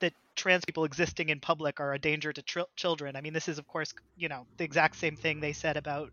[0.00, 3.48] that trans people existing in public are a danger to tr- children i mean this
[3.48, 6.10] is of course you know the exact same thing they said about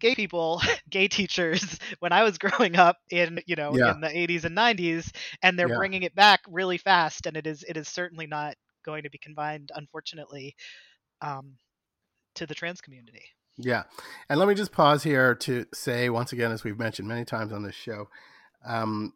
[0.00, 0.60] gay people,
[0.90, 3.94] gay teachers when I was growing up in, you know, Yeah.
[3.94, 5.12] in the 80s and 90s
[5.42, 5.70] and they're Yeah.
[5.70, 8.54] bringing it back really fast and it is it is certainly not
[8.84, 10.54] going to be confined unfortunately
[11.22, 11.54] um,
[12.36, 13.24] to the trans community.
[13.58, 13.82] Yeah.
[14.28, 17.52] And let me just pause here to say once again, as we've mentioned many times
[17.52, 18.08] on this show,
[18.64, 19.12] um,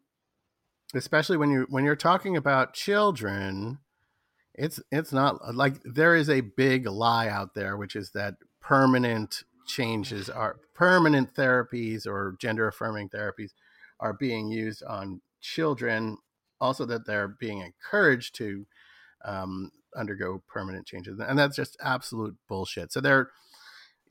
[0.93, 3.79] especially when you when you're talking about children,
[4.53, 9.43] it's it's not like there is a big lie out there, which is that permanent
[9.65, 13.51] changes are permanent therapies or gender affirming therapies
[14.01, 16.17] are being used on children.
[16.59, 18.65] Also, that they're being encouraged to
[19.25, 22.91] um, undergo permanent changes, and that's just absolute bullshit.
[22.91, 23.31] So they're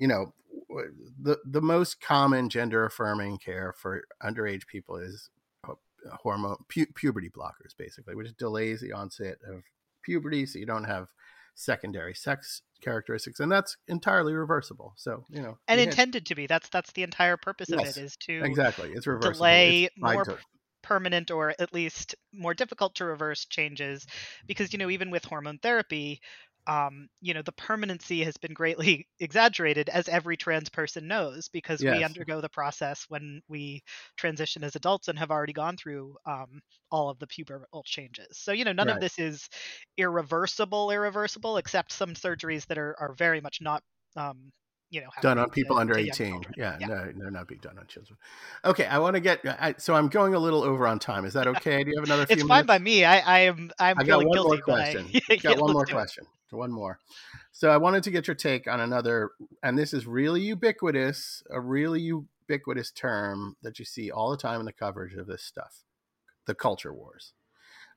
[0.03, 0.34] you know
[1.20, 5.30] the the most common gender affirming care for underage people is
[6.22, 9.62] hormone pu- puberty blockers basically which delays the onset of
[10.03, 11.07] puberty so you don't have
[11.55, 14.94] secondary sex characteristics and that's entirely reversible.
[14.96, 16.46] So you know And you intended to be.
[16.46, 18.90] That's that's the entire purpose of it is to exactly.
[18.92, 19.34] It's reversible.
[19.34, 20.40] delay It's more
[20.82, 24.05] permanent or at least more difficult to reverse changes
[24.46, 26.20] because you know even with hormone therapy
[26.67, 31.83] um, you know the permanency has been greatly exaggerated as every trans person knows because
[31.83, 33.83] we undergo the process when we
[34.17, 36.61] transition as adults and have already gone through um,
[36.91, 38.39] all of the pubertal changes.
[38.39, 38.97] So you know none Right.
[38.97, 39.49] of this is
[39.97, 43.83] irreversible irreversible except some surgeries that are, are very much not
[44.17, 44.53] um,
[44.91, 46.87] you know done on people to- under to 18 yeah, yeah.
[46.87, 48.17] no they're not being done on children.
[48.65, 51.25] Okay i want to get I, so i'm going a little over on time.
[51.25, 51.83] Is that okay?
[51.83, 52.59] Do you have another few it's minutes?
[52.59, 53.05] fine by me.
[53.05, 55.07] I i am i'm I got one guilty more question.
[55.31, 56.27] I, got one more question.
[56.53, 56.98] One more.
[57.50, 59.30] So I wanted to get your take on another,
[59.62, 64.61] and this is really ubiquitous, a really ubiquitous term that you see all the time
[64.61, 65.84] in the coverage of this stuff,
[66.46, 67.32] the culture wars.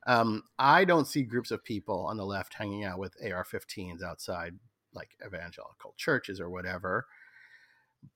[0.08, 4.54] Um, I don't see groups of people on the left hanging out with AR-15s outside,
[4.94, 7.06] like evangelical churches or whatever.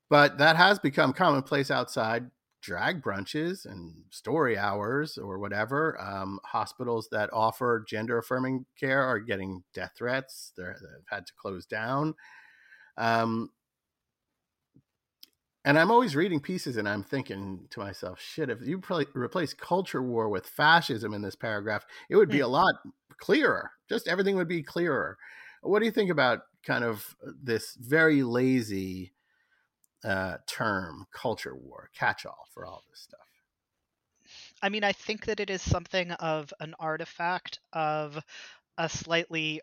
[0.09, 2.29] But that has become commonplace outside
[2.61, 5.99] drag brunches and story hours or whatever.
[5.99, 10.51] Um, hospitals that offer gender affirming care are getting death threats.
[10.57, 12.15] They're, they've had to close down.
[12.97, 13.51] Um,
[15.65, 19.53] and I'm always reading pieces and I'm thinking to myself, shit, if you pl- replace
[19.53, 22.75] culture war with fascism in this paragraph, it would be a lot
[23.19, 23.71] clearer.
[23.89, 25.17] Just everything would be clearer.
[25.61, 29.13] What do you think about kind of this very lazy
[30.03, 33.19] uh, term, culture war, catch all for all this stuff?
[34.61, 38.19] I mean, I think that it is something of an artifact of
[38.77, 39.61] a slightly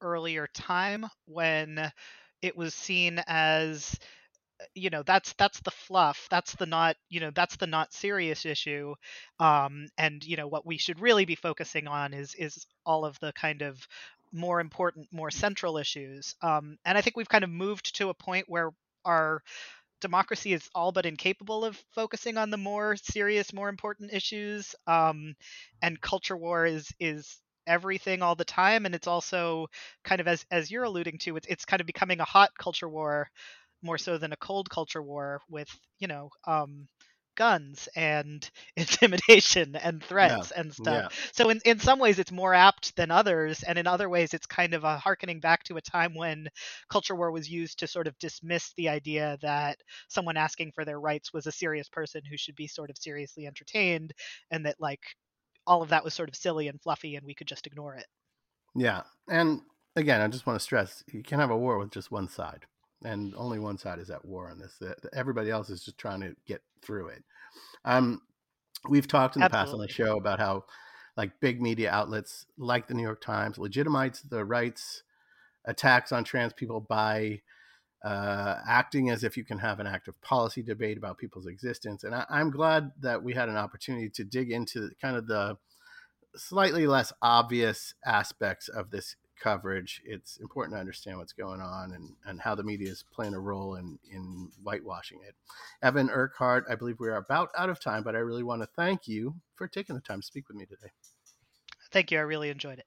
[0.00, 1.92] earlier time when
[2.42, 3.98] it was seen as
[4.74, 8.44] you know that's that's the fluff that's the not you know that's the not serious
[8.44, 8.94] issue
[9.38, 13.18] um and you know what we should really be focusing on is is all of
[13.20, 13.78] the kind of
[14.32, 18.14] more important more central issues um and i think we've kind of moved to a
[18.14, 18.70] point where
[19.04, 19.42] our
[20.00, 25.34] democracy is all but incapable of focusing on the more serious more important issues um
[25.82, 29.66] and culture war is is everything all the time and it's also
[30.04, 32.88] kind of as as you're alluding to it's it's kind of becoming a hot culture
[32.88, 33.28] war
[33.82, 36.88] more so than a cold culture war with you know um
[37.36, 42.94] guns and intimidation and threats and stuff so in, in some ways it's more apt
[42.96, 46.14] than others and in other ways it's kind of a harkening back to a time
[46.14, 46.48] when
[46.90, 49.78] culture war was used to sort of dismiss the idea that
[50.08, 53.46] someone asking for their rights was a serious person who should be sort of seriously
[53.46, 54.12] entertained
[54.50, 55.00] and that like
[55.66, 58.06] all of that was sort of silly and fluffy and we could just ignore it
[58.74, 59.02] Yeah.
[59.28, 59.62] And
[59.96, 62.66] again, I just want to stress you can't have a war with just one side.
[63.04, 64.76] And only one side is at war on this.
[64.78, 67.24] The- the- Everybody else is just trying to get through it.
[67.84, 68.22] Um,
[68.88, 70.64] we've talked in the past on the show about how,
[71.16, 75.02] like, big media outlets like the New York Times legitimize the rights
[75.64, 77.40] attacks on trans people by
[78.02, 82.02] uh, acting as if you can have an active policy debate about people's existence.
[82.04, 85.58] And I, I'm glad that we had an opportunity to dig into kind of the
[86.36, 90.02] slightly less obvious aspects of this coverage.
[90.04, 93.40] It's important to understand what's going on and, and how the media is playing a
[93.40, 95.34] role in, in whitewashing it.
[95.82, 98.68] Evan Urquhart, I believe we are about out of time, but I really want to
[98.76, 100.92] thank you for taking the time to speak with me today.
[101.90, 102.86] thank you i really enjoyed it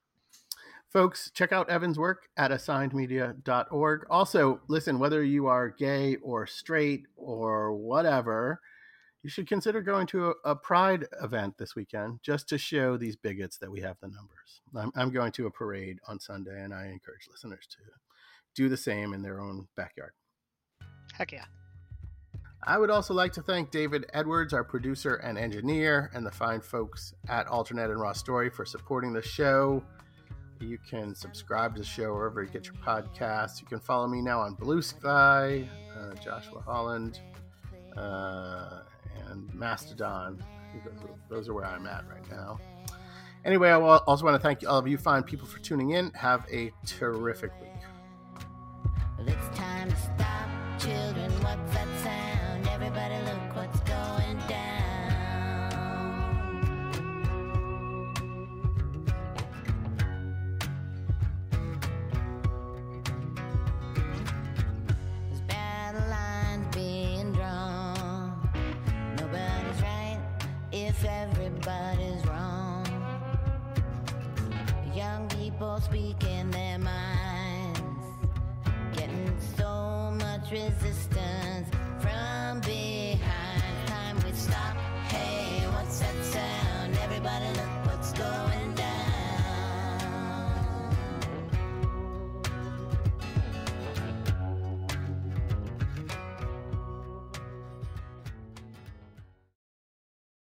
[0.94, 4.06] Folks, check out Evan's work at assignedmedia.org.
[4.12, 8.62] Also, listen, whether you are gay or straight or whatever,
[9.24, 13.16] you should consider going to a, a pride event this weekend just to show these
[13.16, 14.62] bigots that we have the numbers.
[14.76, 17.78] I'm, I'm going to a parade on Sunday, and I encourage listeners to
[18.54, 20.12] do the same in their own backyard.
[21.14, 21.46] heck yeah
[22.66, 26.62] I would also like to thank David Edwards, our producer and engineer, and the fine
[26.62, 29.84] folks at AlterNet and Raw Story for supporting the show.
[30.62, 33.60] You can subscribe to the show wherever you get your podcasts.
[33.60, 35.68] You can follow me now on Bluesky,
[35.98, 37.20] uh, Joshua Holland.
[37.98, 38.84] uh,
[39.34, 40.44] and Mastodon.
[41.30, 42.60] Those are, where I'm at right now.
[43.46, 46.12] Anyway, I also want to thank all of you fine people for tuning in.
[46.12, 47.70] Have a terrific week.